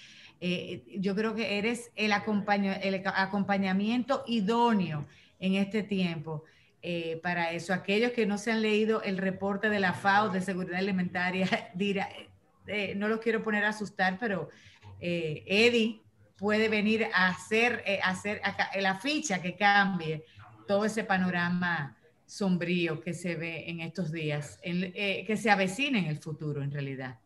Eh, 0.41 0.85
yo 1.01 1.17
creo 1.17 1.35
que 1.35 1.59
eres 1.59 1.91
el, 1.97 2.13
acompaña, 2.13 2.75
el 2.75 3.03
acompañamiento 3.05 4.23
idóneo 4.29 5.09
en 5.41 5.55
este 5.55 5.83
tiempo. 5.83 6.45
Eh, 6.81 7.19
para 7.25 7.51
eso. 7.51 7.75
Aquellos 7.75 8.13
que 8.13 8.25
no 8.25 8.39
se 8.39 8.53
han 8.53 8.63
leído 8.63 9.03
el 9.03 9.19
reporte 9.19 9.69
de 9.69 9.81
la 9.81 9.95
FAO 9.95 10.29
de 10.29 10.41
seguridad 10.41 10.79
alimentaria, 10.79 11.49
dirá, 11.75 12.09
eh, 12.69 12.95
no 12.95 13.09
los 13.09 13.19
quiero 13.19 13.43
poner 13.43 13.65
a 13.65 13.71
asustar, 13.71 14.17
pero 14.21 14.49
eh, 15.01 15.43
Eddie 15.47 16.01
puede 16.39 16.69
venir 16.69 17.09
a 17.13 17.29
hacer, 17.29 17.83
eh, 17.85 18.01
hacer 18.03 18.41
acá, 18.45 18.71
la 18.79 18.95
ficha 18.95 19.43
que 19.43 19.57
cambie 19.57 20.25
todo 20.67 20.85
ese 20.85 21.05
panorama 21.05 21.97
sombrío 22.27 23.01
que 23.01 23.15
se 23.15 23.35
ve 23.35 23.69
en 23.69 23.81
estos 23.81 24.13
días, 24.13 24.61
en, 24.63 24.93
eh, 24.95 25.25
que 25.27 25.37
se 25.37 25.51
avecina 25.51 25.99
en 25.99 26.07
el 26.07 26.19
futuro 26.19 26.63
en 26.63 26.71
realidad. 26.71 27.19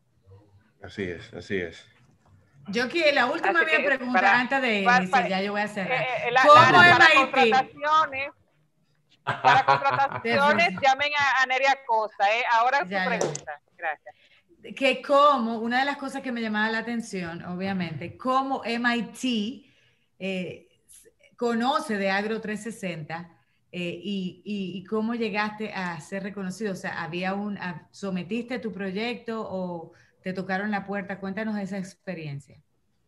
Así 0.83 1.03
es, 1.03 1.33
así 1.35 1.57
es. 1.57 1.87
Yo 2.69 2.89
quiero 2.89 3.13
la 3.13 3.27
última 3.27 3.67
que, 3.67 3.81
pregunta 3.81 4.13
para, 4.13 4.41
antes 4.41 4.63
de 4.63 4.83
para, 4.85 5.09
para, 5.09 5.29
ya 5.29 5.43
yo 5.43 5.53
voy 5.53 5.61
a 5.61 5.69
cerrar. 5.69 6.03
Eh, 6.03 6.31
la, 6.31 6.43
¿Cómo 6.43 6.55
la, 6.55 6.99
para 6.99 7.15
contrataciones, 7.15 8.31
para 9.25 9.65
contrataciones 9.67 10.71
llamen 10.81 11.13
a, 11.19 11.43
a 11.43 11.47
Neria 11.47 11.79
Costa, 11.87 12.25
¿eh? 12.35 12.45
Ahora 12.53 12.81
su 12.81 12.89
pregunta. 12.89 13.61
Gracias 13.77 14.15
que 14.77 15.03
como, 15.03 15.59
una 15.59 15.81
de 15.81 15.85
las 15.85 15.97
cosas 15.97 16.23
que 16.23 16.31
me 16.31 16.41
llamaba 16.41 16.71
la 16.71 16.79
atención, 16.79 17.45
obviamente, 17.45 18.17
como 18.17 18.63
MIT 18.65 19.67
eh, 20.19 20.69
conoce 21.37 21.97
de 21.97 22.11
Agro 22.11 22.41
360 22.41 23.29
eh, 23.73 24.01
y, 24.03 24.43
y, 24.45 24.79
y, 24.79 24.85
cómo 24.85 25.15
llegaste 25.15 25.73
a 25.73 25.99
ser 26.01 26.23
reconocido. 26.23 26.73
O 26.73 26.77
sea, 26.77 27.03
¿había 27.03 27.35
un, 27.35 27.59
sometiste 27.91 28.59
tu 28.59 28.73
proyecto 28.73 29.45
o 29.51 29.93
te 30.23 30.33
tocaron 30.33 30.71
la 30.71 30.87
puerta? 30.87 31.19
Cuéntanos 31.19 31.59
esa 31.59 31.79
experiencia. 31.79 32.62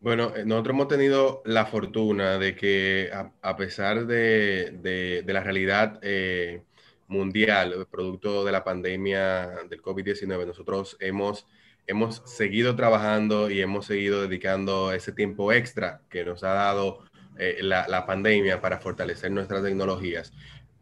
Bueno, 0.05 0.33
eh, 0.35 0.45
nosotros 0.45 0.75
hemos 0.75 0.87
tenido 0.87 1.41
la 1.45 1.65
fortuna 1.65 2.37
de 2.37 2.55
que 2.55 3.09
a, 3.41 3.57
pesar 3.57 4.05
de, 4.05 5.23
la 5.25 5.41
realidad 5.41 5.97
eh, 6.03 6.61
mundial, 7.07 7.87
producto 7.89 8.45
de 8.45 8.51
la 8.51 8.63
pandemia 8.63 9.63
del 9.67 9.81
COVID-19, 9.81 10.45
nosotros 10.45 10.95
hemos, 10.99 11.47
seguido 12.25 12.75
trabajando 12.75 13.49
y 13.49 13.61
hemos 13.61 13.87
seguido 13.87 14.21
dedicando 14.21 14.93
ese 14.93 15.11
tiempo 15.11 15.51
extra 15.51 16.01
que 16.07 16.23
nos 16.23 16.43
ha 16.43 16.53
dado 16.53 16.99
eh, 17.39 17.57
la, 17.63 18.05
pandemia 18.05 18.61
para 18.61 18.77
fortalecer 18.77 19.31
nuestras 19.31 19.63
tecnologías. 19.63 20.33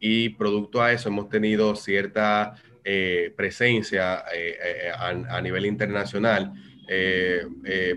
Y 0.01 0.31
producto 0.31 0.81
a 0.81 0.91
eso 0.91 1.07
hemos 1.07 1.29
tenido 1.29 1.77
cierta 1.77 2.55
presencia 3.37 4.25
a, 4.99 5.41
nivel 5.41 5.65
internacional. 5.65 6.51
Eh, 6.87 7.45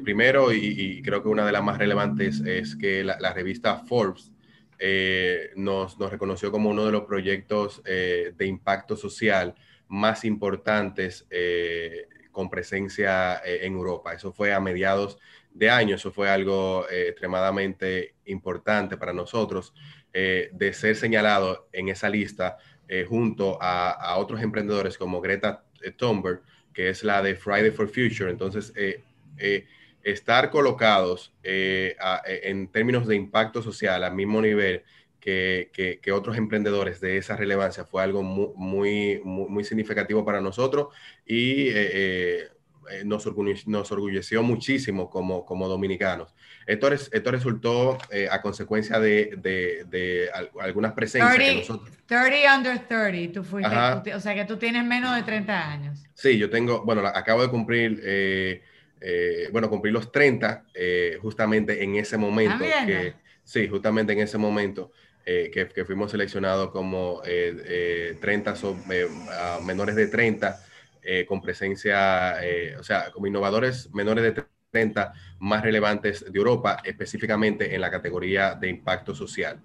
primero, 0.02 0.52
y, 0.52 1.02
creo 1.02 1.22
que 1.22 1.28
una 1.28 1.44
de 1.44 1.52
las 1.52 1.62
más 1.62 1.78
relevantes 1.78 2.40
es 2.40 2.76
que 2.76 3.02
la, 3.04 3.32
revista 3.32 3.78
Forbes 3.78 4.32
eh, 4.78 5.50
nos, 5.56 5.98
reconoció 5.98 6.52
como 6.52 6.70
uno 6.70 6.84
de 6.84 6.92
los 6.92 7.02
proyectos 7.04 7.82
eh, 7.84 8.32
de 8.36 8.46
impacto 8.46 8.96
social 8.96 9.54
más 9.88 10.24
importantes 10.24 11.26
eh, 11.30 12.08
con 12.32 12.50
presencia 12.50 13.36
eh, 13.44 13.60
en 13.62 13.74
Europa. 13.74 14.12
Eso 14.12 14.32
fue 14.32 14.52
a 14.52 14.60
mediados 14.60 15.18
de 15.52 15.70
año, 15.70 15.96
eso 15.96 16.12
fue 16.12 16.28
algo 16.28 16.86
eh, 16.90 17.08
extremadamente 17.08 18.14
importante 18.26 18.96
para 18.96 19.12
nosotros 19.12 19.72
de 20.12 20.72
ser 20.72 20.96
señalado 20.96 21.68
en 21.72 21.90
esa 21.90 22.08
lista 22.08 22.56
junto 23.06 23.58
a, 23.60 23.90
a, 23.90 24.16
otros 24.16 24.40
emprendedores 24.40 24.96
como 24.96 25.20
Greta 25.20 25.66
Thunberg, 25.98 26.40
que 26.76 26.90
es 26.90 27.02
la 27.02 27.22
de 27.22 27.34
Friday 27.34 27.70
for 27.70 27.88
Future. 27.88 28.30
Entonces, 28.30 28.70
estar 30.02 30.50
colocados 30.50 31.32
eh, 31.42 31.96
en 32.42 32.68
términos 32.68 33.06
de 33.06 33.16
impacto 33.16 33.62
social 33.62 34.04
al 34.04 34.14
mismo 34.14 34.42
nivel 34.42 34.84
que, 35.18 35.70
que, 36.00 36.12
otros 36.12 36.36
emprendedores 36.36 37.00
de 37.00 37.16
esa 37.16 37.34
relevancia 37.34 37.84
fue 37.84 38.02
algo 38.02 38.22
muy, 38.22 39.20
muy, 39.24 39.48
muy 39.48 39.64
significativo 39.64 40.24
para 40.24 40.40
nosotros 40.40 40.94
y 41.26 41.68
eh, 41.70 42.50
eh, 42.90 43.02
nos, 43.04 43.26
orgulleció, 43.26 43.70
nos, 43.70 43.90
orgulleció, 43.92 44.42
muchísimo 44.42 45.10
como, 45.10 45.44
como 45.44 45.68
dominicanos. 45.68 46.34
Esto, 46.66 46.92
es, 46.92 47.10
esto 47.12 47.30
resultó 47.30 47.98
eh, 48.10 48.28
a 48.30 48.42
consecuencia 48.42 48.98
de, 48.98 49.36
de, 49.38 49.84
de, 49.88 50.30
algunas 50.60 50.92
presencias 50.92 51.34
30, 51.34 51.52
que 51.52 51.58
nosotros... 51.60 51.96
30 52.06 52.56
under 52.56 52.78
30, 52.88 53.32
tú 53.32 53.44
fuiste, 53.44 54.14
o 54.14 54.20
sea 54.20 54.34
que 54.34 54.44
tú 54.44 54.56
tienes 54.56 54.84
menos 54.84 55.14
de 55.14 55.22
30 55.22 55.70
años. 55.72 56.04
Sí, 56.14 56.38
yo 56.38 56.50
tengo, 56.50 56.84
bueno, 56.84 57.06
acabo 57.06 57.42
de 57.42 57.48
cumplir... 57.48 58.00
Eh, 58.04 58.62
eh, 59.00 59.48
bueno, 59.52 59.68
cumplí 59.68 59.90
los 59.90 60.10
30 60.10 60.64
eh, 60.74 61.18
justamente 61.20 61.82
en 61.82 61.96
ese 61.96 62.16
momento. 62.16 62.64
Que, 62.86 63.14
sí, 63.44 63.68
justamente 63.68 64.12
en 64.12 64.20
ese 64.20 64.38
momento 64.38 64.92
eh, 65.24 65.50
que, 65.52 65.68
que, 65.68 65.84
fuimos 65.84 66.10
seleccionados 66.10 66.70
como 66.70 67.22
30 67.22 68.56
so, 68.56 68.76
menores 69.64 69.96
de 69.96 70.06
30 70.06 70.60
con 71.26 71.40
presencia, 71.40 72.36
o 72.78 72.82
sea, 72.82 73.10
como 73.12 73.26
innovadores 73.26 73.92
menores 73.94 74.24
de 74.24 74.44
30 74.70 75.12
más 75.38 75.62
relevantes 75.62 76.24
de 76.30 76.38
Europa, 76.38 76.78
específicamente 76.84 77.74
en 77.74 77.80
la 77.80 77.90
categoría 77.90 78.54
de 78.54 78.68
impacto 78.68 79.14
social. 79.14 79.62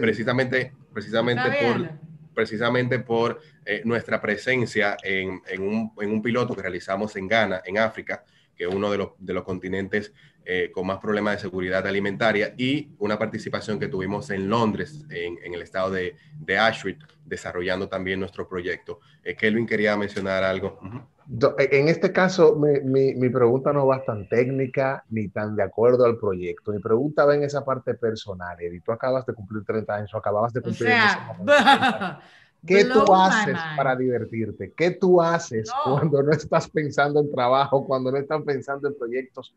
precisamente 0.00 0.72
precisamente 0.92 1.42
por 1.62 2.10
precisamente 2.34 2.98
por 3.00 3.40
eh, 3.64 3.82
nuestra 3.84 4.20
presencia 4.20 4.96
en, 5.02 5.42
en, 5.46 5.62
un, 5.62 5.92
en, 6.00 6.10
un, 6.10 6.22
piloto 6.22 6.54
que 6.54 6.62
realizamos 6.62 7.14
en 7.16 7.28
Ghana, 7.28 7.60
en 7.64 7.78
África, 7.78 8.24
que 8.60 8.66
es 8.66 8.74
uno 8.74 8.90
de 8.90 8.98
los, 8.98 9.08
de 9.18 9.32
los 9.32 9.42
continentes 9.42 10.12
eh, 10.44 10.70
con 10.70 10.86
más 10.86 10.98
problemas 10.98 11.36
de 11.36 11.40
seguridad 11.40 11.86
alimentaria, 11.86 12.52
y 12.58 12.90
una 12.98 13.18
participación 13.18 13.80
que 13.80 13.88
tuvimos 13.88 14.28
en 14.28 14.50
Londres, 14.50 15.06
en, 15.08 15.38
en 15.42 15.54
el 15.54 15.62
estado 15.62 15.90
de, 15.90 16.16
de, 16.38 16.58
Ashford, 16.58 16.96
desarrollando 17.24 17.88
también 17.88 18.20
nuestro 18.20 18.46
proyecto. 18.46 19.00
Eh, 19.24 19.34
Kelvin 19.34 19.66
quería 19.66 19.96
mencionar 19.96 20.44
algo. 20.44 20.78
Uh 20.82 20.88
-huh. 20.88 21.54
En 21.70 21.88
este 21.88 22.12
caso, 22.12 22.54
mi, 22.56 22.80
mi, 22.80 23.14
mi, 23.14 23.30
pregunta 23.30 23.72
no 23.72 23.86
va 23.86 24.04
tan 24.04 24.28
técnica 24.28 25.04
ni 25.08 25.28
tan 25.28 25.56
de 25.56 25.62
acuerdo 25.62 26.04
al 26.04 26.18
proyecto. 26.18 26.72
Mi 26.72 26.80
pregunta 26.80 27.24
va 27.24 27.36
en 27.36 27.44
esa 27.44 27.64
parte 27.64 27.94
personal, 27.94 28.60
Eddie. 28.60 28.82
Tú 28.82 28.92
acabas 28.92 29.24
de 29.24 29.32
cumplir 29.32 29.64
30 29.64 29.94
años 29.94 30.12
o 30.12 30.18
acababas 30.18 30.52
de 30.52 30.60
cumplir. 30.60 30.88
O 30.88 31.44
sea, 31.46 32.20
¿Qué 32.66 32.84
tú 32.84 33.14
haces 33.14 33.56
para 33.76 33.96
divertirte? 33.96 34.72
¿Qué 34.76 34.90
tú 34.90 35.20
haces 35.20 35.68
no. 35.68 35.94
cuando 35.94 36.22
no 36.22 36.32
estás 36.32 36.68
pensando 36.68 37.20
en 37.20 37.30
trabajo, 37.30 37.86
cuando 37.86 38.10
no 38.12 38.18
estás 38.18 38.42
pensando 38.42 38.88
en 38.88 38.96
proyectos 38.98 39.54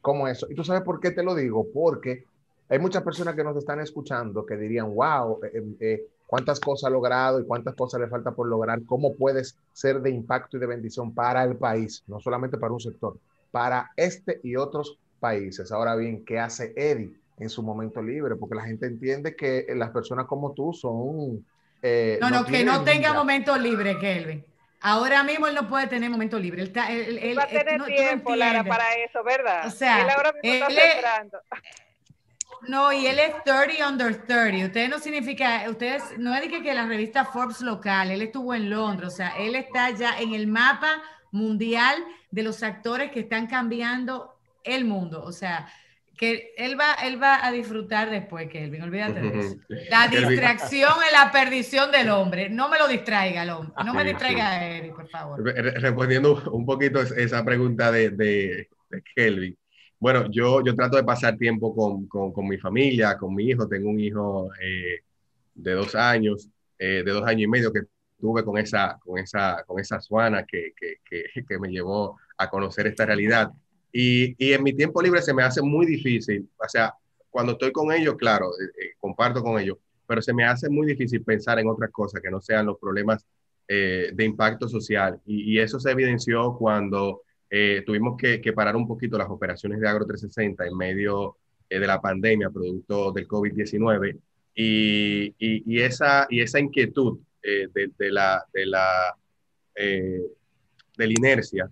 como 0.00 0.26
eso? 0.26 0.46
Y 0.50 0.54
tú 0.54 0.64
sabes 0.64 0.82
por 0.82 1.00
qué 1.00 1.10
te 1.10 1.22
lo 1.22 1.34
digo, 1.34 1.66
porque 1.72 2.24
hay 2.68 2.78
muchas 2.78 3.02
personas 3.02 3.34
que 3.34 3.44
nos 3.44 3.56
están 3.56 3.80
escuchando 3.80 4.44
que 4.44 4.56
dirían, 4.56 4.94
wow, 4.94 5.40
eh, 5.44 5.76
eh, 5.80 6.06
cuántas 6.26 6.58
cosas 6.58 6.88
ha 6.88 6.90
logrado 6.90 7.40
y 7.40 7.44
cuántas 7.44 7.74
cosas 7.74 8.00
le 8.00 8.08
falta 8.08 8.32
por 8.32 8.48
lograr, 8.48 8.82
cómo 8.86 9.14
puedes 9.14 9.56
ser 9.72 10.00
de 10.00 10.10
impacto 10.10 10.56
y 10.56 10.60
de 10.60 10.66
bendición 10.66 11.14
para 11.14 11.44
el 11.44 11.56
país, 11.56 12.02
no 12.06 12.20
solamente 12.20 12.58
para 12.58 12.72
un 12.72 12.80
sector, 12.80 13.18
para 13.50 13.90
este 13.96 14.40
y 14.42 14.56
otros 14.56 14.98
países. 15.20 15.70
Ahora 15.70 15.94
bien, 15.94 16.24
¿qué 16.24 16.38
hace 16.38 16.72
Eddie 16.76 17.14
en 17.38 17.48
su 17.48 17.62
momento 17.62 18.02
libre? 18.02 18.36
Porque 18.36 18.56
la 18.56 18.64
gente 18.64 18.86
entiende 18.86 19.36
que 19.36 19.66
las 19.76 19.90
personas 19.90 20.26
como 20.26 20.52
tú 20.52 20.72
son 20.72 21.44
eh, 21.86 22.18
no, 22.20 22.30
no, 22.30 22.40
no 22.40 22.46
que 22.46 22.64
no 22.64 22.82
tenga 22.82 23.12
momento 23.12 23.56
libre, 23.56 23.98
Kelvin. 23.98 24.44
Ahora 24.80 25.22
mismo 25.22 25.46
él 25.46 25.54
no 25.54 25.68
puede 25.68 25.86
tener 25.86 26.10
momento 26.10 26.38
libre. 26.38 26.62
Él, 26.62 26.68
está, 26.68 26.90
él, 26.92 27.18
él 27.18 27.38
va 27.38 27.44
a 27.44 27.48
tener 27.48 27.78
no, 27.78 27.86
tiempo, 27.86 28.36
Lara, 28.36 28.64
para 28.64 28.94
eso, 28.94 29.22
¿verdad? 29.24 29.66
O 29.66 29.70
sea, 29.70 30.02
él 30.02 30.10
ahora 30.10 30.32
mismo 30.42 30.68
está 30.68 30.82
esperando. 30.82 31.38
No, 32.68 32.92
y 32.92 33.06
él 33.06 33.18
es 33.18 33.32
30 33.44 33.88
under 33.88 34.26
30. 34.26 34.66
Ustedes 34.66 34.88
no 34.88 34.98
significa, 34.98 35.64
ustedes, 35.68 36.02
no 36.18 36.34
es 36.34 36.48
que, 36.48 36.62
que 36.62 36.74
la 36.74 36.86
revista 36.86 37.24
Forbes 37.24 37.60
local, 37.60 38.10
él 38.10 38.22
estuvo 38.22 38.54
en 38.54 38.70
Londres, 38.70 39.12
o 39.12 39.16
sea, 39.16 39.36
él 39.38 39.54
está 39.54 39.90
ya 39.90 40.18
en 40.18 40.34
el 40.34 40.46
mapa 40.46 41.02
mundial 41.30 42.04
de 42.30 42.42
los 42.42 42.62
actores 42.62 43.10
que 43.10 43.20
están 43.20 43.46
cambiando 43.46 44.38
el 44.64 44.84
mundo. 44.84 45.22
O 45.22 45.32
sea, 45.32 45.68
que 46.16 46.54
él 46.56 46.80
va, 46.80 46.94
él 47.04 47.22
va 47.22 47.44
a 47.46 47.52
disfrutar 47.52 48.10
después, 48.10 48.48
Kelvin, 48.48 48.82
olvídate 48.82 49.20
de 49.20 49.38
eso. 49.38 49.56
La 49.90 50.08
distracción 50.08 50.92
es 51.06 51.12
la 51.12 51.30
perdición 51.30 51.92
del 51.92 52.08
hombre. 52.10 52.48
No 52.48 52.68
me 52.68 52.78
lo 52.78 52.88
distraiga 52.88 53.42
el 53.42 53.50
hombre. 53.50 53.74
No 53.84 53.92
me 53.92 54.04
distraiga 54.04 54.64
Eric, 54.64 54.94
por 54.94 55.08
favor. 55.08 55.44
Respondiendo 55.44 56.42
un 56.52 56.64
poquito 56.64 57.00
esa 57.00 57.44
pregunta 57.44 57.92
de, 57.92 58.10
de, 58.10 58.68
de 58.88 59.02
Kelvin. 59.14 59.56
Bueno, 59.98 60.30
yo, 60.30 60.62
yo 60.64 60.74
trato 60.74 60.96
de 60.96 61.04
pasar 61.04 61.36
tiempo 61.36 61.74
con, 61.74 62.06
con, 62.06 62.32
con 62.32 62.48
mi 62.48 62.58
familia, 62.58 63.16
con 63.16 63.34
mi 63.34 63.50
hijo. 63.50 63.68
Tengo 63.68 63.90
un 63.90 64.00
hijo 64.00 64.50
eh, 64.60 65.00
de 65.54 65.72
dos 65.72 65.94
años, 65.94 66.48
eh, 66.78 67.02
de 67.04 67.12
dos 67.12 67.26
años 67.26 67.42
y 67.42 67.46
medio 67.48 67.72
que 67.72 67.80
tuve 68.18 68.42
con 68.42 68.56
esa, 68.58 68.98
con 69.00 69.18
esa, 69.18 69.64
con 69.66 69.78
esa 69.80 70.00
suana 70.00 70.44
que, 70.44 70.72
que, 70.74 70.96
que, 71.04 71.44
que 71.44 71.58
me 71.58 71.68
llevó 71.68 72.18
a 72.38 72.48
conocer 72.48 72.86
esta 72.86 73.04
realidad. 73.04 73.50
Y, 73.92 74.34
y, 74.44 74.52
en 74.52 74.62
mi 74.62 74.74
tiempo 74.74 75.00
libre 75.00 75.22
se 75.22 75.32
me 75.32 75.42
hace 75.42 75.62
muy 75.62 75.86
difícil, 75.86 76.48
o 76.58 76.68
sea, 76.68 76.94
cuando 77.30 77.52
estoy 77.52 77.72
con 77.72 77.92
ellos, 77.92 78.16
claro, 78.16 78.50
eh, 78.50 78.64
eh, 78.82 78.94
comparto 78.98 79.42
con 79.42 79.58
ellos, 79.58 79.78
pero 80.06 80.22
se 80.22 80.32
me 80.32 80.44
hace 80.44 80.68
muy 80.68 80.86
difícil 80.86 81.22
pensar 81.22 81.58
en 81.58 81.68
otras 81.68 81.90
cosas 81.90 82.20
que 82.22 82.30
no 82.30 82.40
sean 82.40 82.66
los 82.66 82.78
problemas 82.78 83.26
eh, 83.68 84.10
de 84.14 84.24
impacto 84.24 84.68
social. 84.68 85.20
Y, 85.26 85.54
y, 85.54 85.58
eso 85.58 85.80
se 85.80 85.90
evidenció 85.90 86.56
cuando 86.56 87.22
eh, 87.50 87.82
tuvimos 87.84 88.16
que, 88.16 88.40
que, 88.40 88.52
parar 88.52 88.76
un 88.76 88.86
poquito 88.86 89.18
las 89.18 89.28
operaciones 89.28 89.80
de 89.80 89.88
Agro 89.88 90.06
360 90.06 90.66
en 90.66 90.76
medio 90.76 91.36
eh, 91.68 91.80
de 91.80 91.86
la 91.88 92.00
pandemia, 92.00 92.50
producto 92.50 93.10
del 93.10 93.26
COVID-19. 93.26 94.20
Y, 94.54 95.34
y, 95.38 95.80
esa, 95.80 96.28
y 96.30 96.40
esa 96.42 96.60
inquietud 96.60 97.18
de, 97.42 97.90
de, 97.98 98.10
la, 98.10 98.44
de, 98.52 98.66
la, 98.66 99.16
de 99.74 100.26
la 100.96 101.12
inercia 101.12 101.70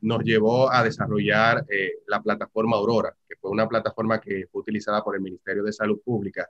nos 0.00 0.24
llevó 0.24 0.72
a 0.72 0.82
desarrollar 0.82 1.64
la 2.06 2.22
plataforma 2.22 2.76
Aurora, 2.76 3.14
que 3.28 3.36
fue 3.40 3.50
una 3.50 3.68
plataforma 3.68 4.20
que 4.20 4.46
fue 4.50 4.62
utilizada 4.62 5.02
por 5.02 5.14
el 5.14 5.22
Ministerio 5.22 5.62
de 5.62 5.72
Salud 5.72 6.00
Pública 6.04 6.48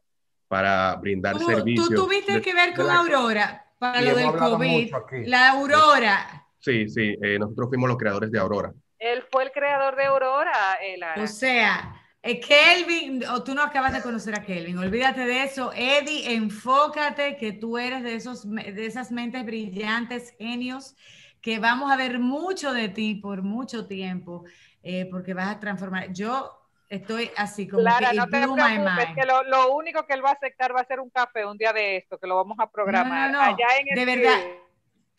para 0.53 0.97
brindar 0.97 1.39
tú, 1.39 1.47
servicios. 1.47 1.89
Tú 1.89 1.95
tuviste 1.95 2.35
de, 2.35 2.43
que 2.43 2.53
ver 2.53 2.75
con 2.75 2.87
la, 2.87 2.99
Aurora 2.99 3.73
para 3.79 4.03
lo 4.03 4.15
del 4.15 4.33
COVID. 4.33 4.93
La 5.25 5.53
Aurora. 5.53 6.47
Sí, 6.59 6.91
sí, 6.91 7.17
eh, 7.23 7.39
nosotros 7.39 7.71
fuimos 7.71 7.89
los 7.89 7.97
creadores 7.97 8.31
de 8.31 8.39
Aurora. 8.39 8.71
Él 8.99 9.25
fue 9.31 9.45
el 9.45 9.51
creador 9.51 9.97
de 9.97 10.05
Aurora, 10.05 10.79
Lara. 10.99 11.23
O 11.23 11.27
sea, 11.27 11.99
eh, 12.23 12.39
Kelvin, 12.39 13.25
o 13.25 13.43
tú 13.43 13.55
no 13.55 13.63
acabas 13.63 13.95
de 13.95 14.03
conocer 14.03 14.35
a 14.35 14.45
Kelvin, 14.45 14.77
olvídate 14.77 15.25
de 15.25 15.43
eso. 15.43 15.73
Eddie, 15.75 16.35
enfócate 16.35 17.39
que 17.39 17.53
tú 17.53 17.79
eres 17.79 18.03
de, 18.05 18.15
esos, 18.15 18.49
de 18.49 18.85
esas 18.85 19.11
mentes 19.11 19.47
brillantes, 19.47 20.35
genios, 20.39 20.95
que 21.43 21.59
vamos 21.59 21.93
a 21.93 21.97
ver 21.97 22.19
mucho 22.19 22.73
de 22.73 22.89
ti 22.89 23.17
por 23.17 23.43
mucho 23.43 23.87
tiempo, 23.87 24.45
eh, 24.83 25.07
porque 25.11 25.35
vas 25.35 25.57
a 25.57 25.61
transformar. 25.61 26.13
Yo 26.13 26.59
Estoy 26.93 27.31
así 27.39 27.67
como 27.67 27.85
Clara, 27.85 28.11
que 28.11 28.17
no 28.19 28.25
te 28.27 28.31
preocupes, 28.37 29.15
que 29.15 29.25
lo, 29.25 29.43
lo, 29.45 29.75
único 29.75 30.07
que 30.07 30.13
él 30.13 30.23
va 30.23 30.29
a 30.29 30.35
aceptar 30.35 30.77
va 30.77 30.81
a 30.81 30.85
ser 30.85 31.01
un 31.01 31.09
café 31.09 31.47
un 31.47 31.57
día 31.57 31.73
de 31.73 31.97
esto, 31.97 32.19
que 32.19 32.27
lo 32.27 32.37
vamos 32.37 32.59
a 32.61 32.71
programar. 32.71 33.33
No, 33.33 33.39
no, 33.39 33.47
no. 33.47 33.55
Allá 33.55 33.67
en 33.81 33.95
de 33.95 34.05
verdad. 34.05 34.39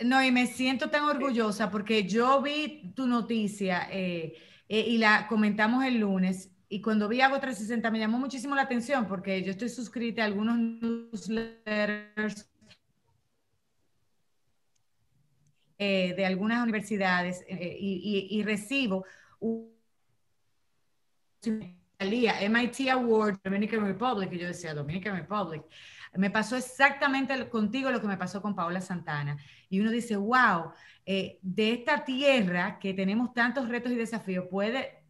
No, 0.02 0.24
y 0.24 0.32
me 0.32 0.46
siento 0.46 0.92
tan 0.92 1.06
orgullosa 1.06 1.72
porque 1.72 2.04
yo 2.04 2.44
vi 2.44 2.94
tu 2.96 3.08
noticia 3.08 3.88
eh, 3.92 4.36
eh, 4.70 4.86
y 4.88 5.00
la 5.00 5.26
comentamos 5.28 5.84
el 5.84 5.98
lunes 5.98 6.52
y 6.70 6.80
cuando 6.80 7.08
vi 7.08 7.22
Hago 7.22 7.40
360 7.40 7.90
me 7.90 7.98
llamó 7.98 8.20
muchísimo 8.20 8.54
la 8.54 8.64
atención 8.64 9.08
porque 9.08 9.42
yo 9.42 9.50
estoy 9.50 9.70
suscrita 9.70 10.22
a 10.22 10.26
algunos 10.26 10.60
newsletters 10.60 12.53
eh, 15.86 16.14
de 16.16 16.26
algunas 16.26 16.64
universidades 16.64 17.44
eh, 17.46 17.78
y, 17.78 18.28
y, 18.32 18.44
recibo 18.44 19.06
un 19.42 19.70
MIT 22.00 22.90
Award, 22.90 23.40
Dominican 23.44 23.82
Republic, 23.82 24.32
y 24.32 24.38
yo 24.38 24.48
decía, 24.48 24.74
Dominican 24.74 25.18
Republic. 25.18 25.64
Me 26.14 26.30
pasó 26.30 26.56
exactamente 26.56 27.50
contigo 27.50 27.92
lo 27.92 28.00
que 28.00 28.08
me 28.08 28.16
pasó 28.16 28.42
con 28.42 28.56
Paola 28.56 28.80
Santana. 28.80 29.36
Y 29.68 29.82
uno 29.82 29.92
dice, 29.92 30.16
wow, 30.16 30.72
eh, 31.06 31.40
de 31.42 31.74
esta 31.74 32.06
tierra 32.06 32.80
que 32.80 32.94
tenemos 32.94 33.34
tantos 33.34 33.68
retos 33.68 33.92
y 33.92 33.96
desafíos, 33.96 34.46
puede, 34.50 35.03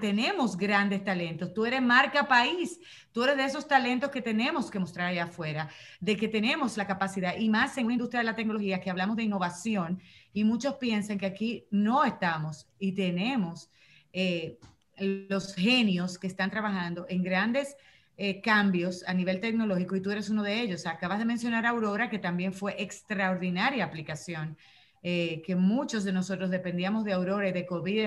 tenemos 0.00 0.56
grandes 0.56 1.04
talentos. 1.04 1.52
Tú 1.52 1.66
eres 1.66 1.82
marca 1.82 2.28
país, 2.28 2.78
tú 3.12 3.24
eres 3.24 3.36
de 3.36 3.44
esos 3.44 3.66
talentos 3.66 4.10
que 4.10 4.22
tenemos 4.22 4.70
que 4.70 4.78
mostrar 4.78 5.08
allá 5.08 5.24
afuera, 5.24 5.68
de 6.00 6.16
que 6.16 6.28
tenemos 6.28 6.76
la 6.76 6.86
capacidad, 6.86 7.36
y 7.36 7.48
más 7.48 7.76
en 7.78 7.86
una 7.86 7.94
industria 7.94 8.20
de 8.20 8.26
la 8.26 8.36
tecnología 8.36 8.80
que 8.80 8.90
hablamos 8.90 9.16
de 9.16 9.24
innovación, 9.24 10.00
y 10.32 10.44
muchos 10.44 10.74
piensan 10.74 11.18
que 11.18 11.26
aquí 11.26 11.64
no 11.70 12.04
estamos 12.04 12.68
y 12.78 12.92
tenemos. 12.92 13.70
Eh, 14.12 14.58
los 15.00 15.54
genios 15.54 16.18
que 16.18 16.26
están 16.26 16.50
trabajando 16.50 17.06
en 17.08 17.22
grandes 17.22 17.76
eh, 18.16 18.40
cambios 18.42 19.02
a 19.06 19.14
nivel 19.14 19.40
tecnológico 19.40 19.96
y 19.96 20.02
tú 20.02 20.10
eres 20.10 20.28
uno 20.28 20.42
de 20.42 20.60
ellos. 20.60 20.86
Acabas 20.86 21.18
de 21.18 21.24
mencionar 21.24 21.64
Aurora, 21.64 22.10
que 22.10 22.18
también 22.18 22.52
fue 22.52 22.74
extraordinaria 22.82 23.84
aplicación, 23.84 24.58
eh, 25.02 25.42
que 25.44 25.56
muchos 25.56 26.04
de 26.04 26.12
nosotros 26.12 26.50
dependíamos 26.50 27.04
de 27.04 27.14
Aurora 27.14 27.48
y 27.48 27.52
de 27.52 27.64
COVID 27.64 27.98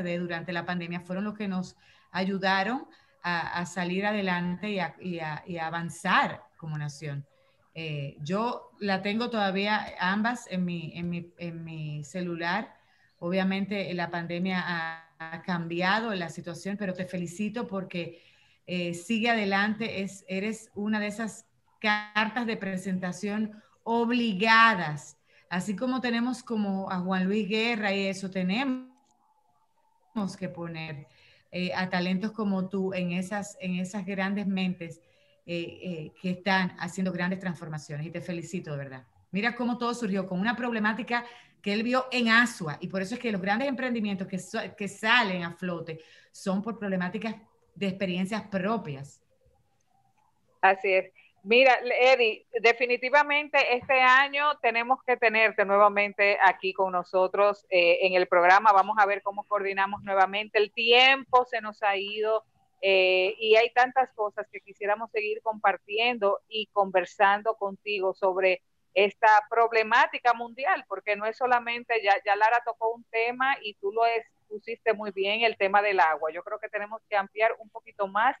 durante 0.00 0.52
la 0.52 0.64
pandemia, 0.64 1.00
fueron 1.00 1.24
los 1.24 1.34
que 1.34 1.48
nos 1.48 1.76
ayudaron 2.10 2.86
a, 3.22 3.64
salir 3.66 4.06
adelante 4.06 4.78
y 5.00 5.18
a, 5.20 5.44
avanzar 5.60 6.42
como 6.56 6.78
nación. 6.78 7.26
Eh, 7.74 8.16
yo 8.20 8.70
la 8.80 9.02
tengo 9.02 9.30
todavía 9.30 9.94
ambas 10.00 10.46
en 10.50 10.64
mi, 10.64 12.04
celular. 12.04 12.74
Obviamente 13.18 13.92
la 13.94 14.10
pandemia 14.10 14.62
ha, 14.64 15.12
ha 15.18 15.42
cambiado 15.42 16.14
la 16.14 16.30
situación, 16.30 16.76
pero 16.76 16.94
te 16.94 17.04
felicito 17.04 17.66
porque 17.66 18.22
eh, 18.66 18.94
sigue 18.94 19.30
adelante, 19.30 20.02
es, 20.02 20.24
eres 20.28 20.70
una 20.74 21.00
de 21.00 21.08
esas 21.08 21.46
cartas 21.80 22.46
de 22.46 22.56
presentación 22.56 23.60
obligadas, 23.82 25.18
así 25.50 25.74
como 25.74 26.00
tenemos 26.00 26.42
como 26.42 26.90
a 26.90 27.00
Juan 27.00 27.24
Luis 27.24 27.48
Guerra 27.48 27.92
y 27.92 28.06
eso, 28.06 28.30
tenemos 28.30 28.91
que 30.38 30.48
poner 30.48 31.06
eh, 31.50 31.72
a 31.74 31.88
talentos 31.88 32.32
como 32.32 32.68
tú 32.68 32.92
en 32.92 33.12
esas, 33.12 33.56
en 33.60 33.76
esas 33.76 34.04
grandes 34.04 34.46
mentes 34.46 35.00
eh, 35.46 35.78
eh, 35.82 36.12
que 36.20 36.30
están 36.30 36.76
haciendo 36.78 37.12
grandes 37.12 37.38
transformaciones 37.38 38.06
y 38.06 38.10
te 38.10 38.20
felicito 38.20 38.72
de 38.72 38.76
verdad. 38.76 39.06
Mira 39.30 39.54
cómo 39.54 39.78
todo 39.78 39.94
surgió 39.94 40.26
con 40.26 40.38
una 40.38 40.54
problemática 40.54 41.24
que 41.62 41.72
él 41.72 41.82
vio 41.82 42.06
en 42.10 42.28
Asua 42.28 42.76
y 42.80 42.88
por 42.88 43.02
eso 43.02 43.14
es 43.14 43.20
que 43.20 43.32
los 43.32 43.40
grandes 43.40 43.68
emprendimientos 43.68 44.26
que, 44.26 44.38
que 44.76 44.88
salen 44.88 45.44
a 45.44 45.52
flote 45.52 46.00
son 46.30 46.62
por 46.62 46.78
problemáticas 46.78 47.36
de 47.74 47.88
experiencias 47.88 48.42
propias. 48.48 49.22
Así 50.60 50.92
es. 50.92 51.21
Mira, 51.44 51.76
Eddie, 51.82 52.46
definitivamente 52.60 53.74
este 53.74 54.00
año 54.00 54.56
tenemos 54.60 55.02
que 55.04 55.16
tenerte 55.16 55.64
nuevamente 55.64 56.38
aquí 56.40 56.72
con 56.72 56.92
nosotros 56.92 57.66
eh, 57.68 57.98
en 58.02 58.14
el 58.14 58.28
programa. 58.28 58.72
Vamos 58.72 58.96
a 58.98 59.06
ver 59.06 59.22
cómo 59.22 59.42
coordinamos 59.44 60.04
nuevamente. 60.04 60.58
El 60.58 60.70
tiempo 60.70 61.44
se 61.44 61.60
nos 61.60 61.82
ha 61.82 61.96
ido 61.96 62.44
eh, 62.80 63.34
y 63.40 63.56
hay 63.56 63.70
tantas 63.70 64.12
cosas 64.12 64.46
que 64.52 64.60
quisiéramos 64.60 65.10
seguir 65.10 65.42
compartiendo 65.42 66.40
y 66.48 66.66
conversando 66.66 67.56
contigo 67.56 68.14
sobre 68.14 68.62
esta 68.94 69.28
problemática 69.50 70.34
mundial, 70.34 70.84
porque 70.86 71.16
no 71.16 71.26
es 71.26 71.36
solamente, 71.36 72.00
ya, 72.04 72.14
ya 72.24 72.36
Lara 72.36 72.62
tocó 72.64 72.92
un 72.92 73.02
tema 73.04 73.56
y 73.62 73.74
tú 73.74 73.90
lo 73.90 74.02
pusiste 74.48 74.92
muy 74.92 75.10
bien, 75.10 75.40
el 75.42 75.56
tema 75.56 75.82
del 75.82 75.98
agua. 75.98 76.30
Yo 76.32 76.44
creo 76.44 76.60
que 76.60 76.68
tenemos 76.68 77.02
que 77.08 77.16
ampliar 77.16 77.56
un 77.58 77.68
poquito 77.70 78.06
más 78.06 78.36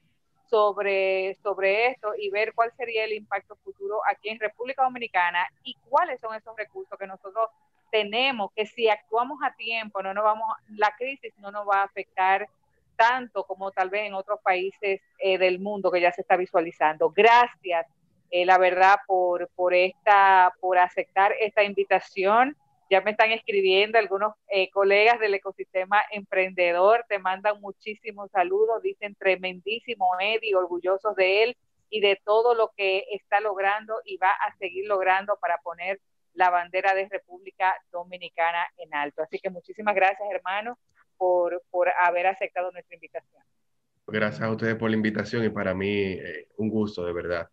sobre, 0.52 1.34
sobre 1.42 1.86
esto 1.86 2.12
y 2.18 2.28
ver 2.28 2.52
cuál 2.52 2.70
sería 2.76 3.04
el 3.04 3.14
impacto 3.14 3.56
futuro 3.64 4.00
aquí 4.06 4.28
en 4.28 4.38
República 4.38 4.82
Dominicana 4.82 5.46
y 5.64 5.74
cuáles 5.88 6.20
son 6.20 6.34
esos 6.34 6.54
recursos 6.54 6.98
que 6.98 7.06
nosotros 7.06 7.48
tenemos, 7.90 8.52
que 8.54 8.66
si 8.66 8.86
actuamos 8.90 9.38
a 9.42 9.54
tiempo, 9.54 10.02
no 10.02 10.12
nos 10.12 10.24
vamos, 10.24 10.46
la 10.76 10.94
crisis 10.98 11.32
no 11.38 11.50
nos 11.50 11.66
va 11.66 11.80
a 11.80 11.84
afectar 11.84 12.46
tanto 12.96 13.44
como 13.44 13.70
tal 13.70 13.88
vez 13.88 14.06
en 14.06 14.12
otros 14.12 14.40
países 14.42 15.00
eh, 15.18 15.38
del 15.38 15.58
mundo 15.58 15.90
que 15.90 16.02
ya 16.02 16.12
se 16.12 16.20
está 16.20 16.36
visualizando. 16.36 17.08
Gracias 17.08 17.86
eh, 18.30 18.46
la 18.46 18.58
verdad, 18.58 18.96
por, 19.06 19.48
por, 19.54 19.74
esta, 19.74 20.54
por 20.60 20.78
aceptar 20.78 21.32
esta 21.38 21.62
invitación. 21.64 22.56
Ya 22.92 23.00
me 23.00 23.12
están 23.12 23.30
escribiendo 23.30 23.96
algunos 23.96 24.34
eh, 24.48 24.68
colegas 24.68 25.18
del 25.18 25.32
ecosistema 25.32 26.02
emprendedor, 26.10 27.06
te 27.08 27.18
mandan 27.18 27.58
muchísimos 27.58 28.30
saludos, 28.30 28.82
dicen 28.82 29.14
tremendísimo 29.14 30.10
Eddie, 30.20 30.54
orgullosos 30.54 31.16
de 31.16 31.42
él 31.42 31.56
y 31.88 32.02
de 32.02 32.20
todo 32.22 32.54
lo 32.54 32.70
que 32.76 33.06
está 33.12 33.40
logrando 33.40 33.94
y 34.04 34.18
va 34.18 34.28
a 34.28 34.54
seguir 34.58 34.86
logrando 34.86 35.38
para 35.40 35.56
poner 35.62 36.00
la 36.34 36.50
bandera 36.50 36.92
de 36.92 37.08
República 37.08 37.74
Dominicana 37.90 38.66
en 38.76 38.94
alto. 38.94 39.22
Así 39.22 39.38
que 39.38 39.48
muchísimas 39.48 39.94
gracias, 39.94 40.28
hermano, 40.30 40.78
por, 41.16 41.62
por 41.70 41.88
haber 41.98 42.26
aceptado 42.26 42.72
nuestra 42.72 42.94
invitación. 42.94 43.42
Gracias 44.06 44.42
a 44.42 44.50
ustedes 44.50 44.76
por 44.76 44.90
la 44.90 44.96
invitación 44.96 45.42
y 45.46 45.48
para 45.48 45.72
mí 45.72 46.12
eh, 46.12 46.48
un 46.58 46.68
gusto, 46.68 47.06
de 47.06 47.14
verdad. 47.14 47.48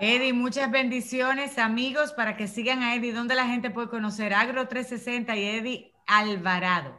Eddie, 0.00 0.32
muchas 0.32 0.70
bendiciones, 0.70 1.58
amigos, 1.58 2.12
para 2.12 2.36
que 2.36 2.46
sigan 2.46 2.84
a 2.84 2.94
Eddie. 2.94 3.12
¿Dónde 3.12 3.34
la 3.34 3.46
gente 3.46 3.70
puede 3.70 3.88
conocer 3.88 4.32
Agro 4.32 4.68
360 4.68 5.36
y 5.36 5.44
Eddie 5.44 5.92
Alvarado? 6.06 6.96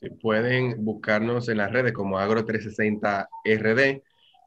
Sí, 0.00 0.08
pueden 0.10 0.84
buscarnos 0.84 1.48
en 1.48 1.56
las 1.56 1.72
redes 1.72 1.92
como 1.92 2.16
Agro 2.16 2.44
360 2.44 3.28
RD 3.44 4.02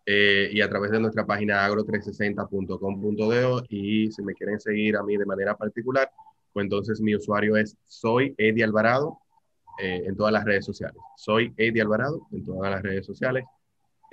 eh, 0.05 0.49
y 0.53 0.61
a 0.61 0.69
través 0.69 0.91
de 0.91 1.01
nuestra 1.01 1.25
página 1.25 1.67
agro360.com.do 1.67 3.63
y 3.67 4.09
si 4.09 4.23
me 4.23 4.33
quieren 4.35 4.59
seguir 4.61 4.95
a 4.95 5.03
mí 5.03 5.17
de 5.17 5.25
manera 5.25 5.57
particular, 5.57 6.09
pues 6.53 6.63
entonces 6.63 7.01
mi 7.01 7.13
usuario 7.13 7.57
es 7.57 7.77
soy 7.87 8.33
Eddie 8.37 8.63
Alvarado 8.63 9.19
eh, 9.79 10.03
en 10.05 10.15
todas 10.15 10.31
las 10.31 10.45
redes 10.45 10.63
sociales. 10.65 10.97
Soy 11.17 11.53
Eddie 11.57 11.81
Alvarado 11.81 12.25
en 12.31 12.45
todas 12.45 12.71
las 12.71 12.81
redes 12.81 13.05
sociales. 13.05 13.43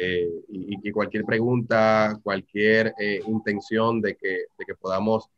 Eh, 0.01 0.31
y, 0.49 0.89
y, 0.89 0.93
cualquier 0.93 1.25
pregunta, 1.25 2.19
cualquier 2.23 2.95
eh, 3.01 3.21
intención 3.27 4.01
de 4.01 4.17
que, 4.17 4.45
de 4.57 4.65
que 4.65 4.75
podamos 4.75 5.29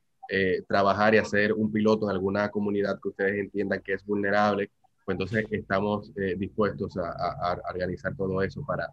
trabajar 0.69 1.13
y 1.13 1.19
hacer 1.19 1.53
un 1.53 1.73
piloto 1.73 2.07
en 2.07 2.13
alguna 2.13 2.51
comunidad 2.51 3.01
que 3.03 3.09
ustedes 3.09 3.37
entiendan 3.37 3.83
que 3.83 3.95
es 3.95 4.07
vulnerable, 4.07 4.71
pues 5.05 5.17
entonces 5.17 5.45
estamos 5.51 6.13
dispuestos 6.37 6.97
a, 6.99 7.09
a, 7.11 7.53
a, 7.55 7.73
organizar 7.73 8.15
todo 8.15 8.41
eso 8.41 8.65
para, 8.65 8.89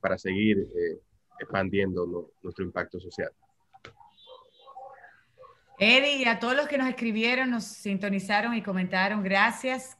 para 0.00 0.16
seguir 0.16 0.66
expandiendo 1.38 2.30
nuestro 2.42 2.64
impacto 2.64 2.98
social. 2.98 3.30
Eddie, 5.78 6.16
y 6.16 6.24
a 6.24 6.38
todos 6.40 6.56
los 6.56 6.66
que 6.66 6.78
nos 6.78 6.88
escribieron, 6.88 7.50
nos 7.50 7.64
sintonizaron 7.64 8.54
y 8.54 8.62
comentaron, 8.62 9.22
gracias. 9.22 9.98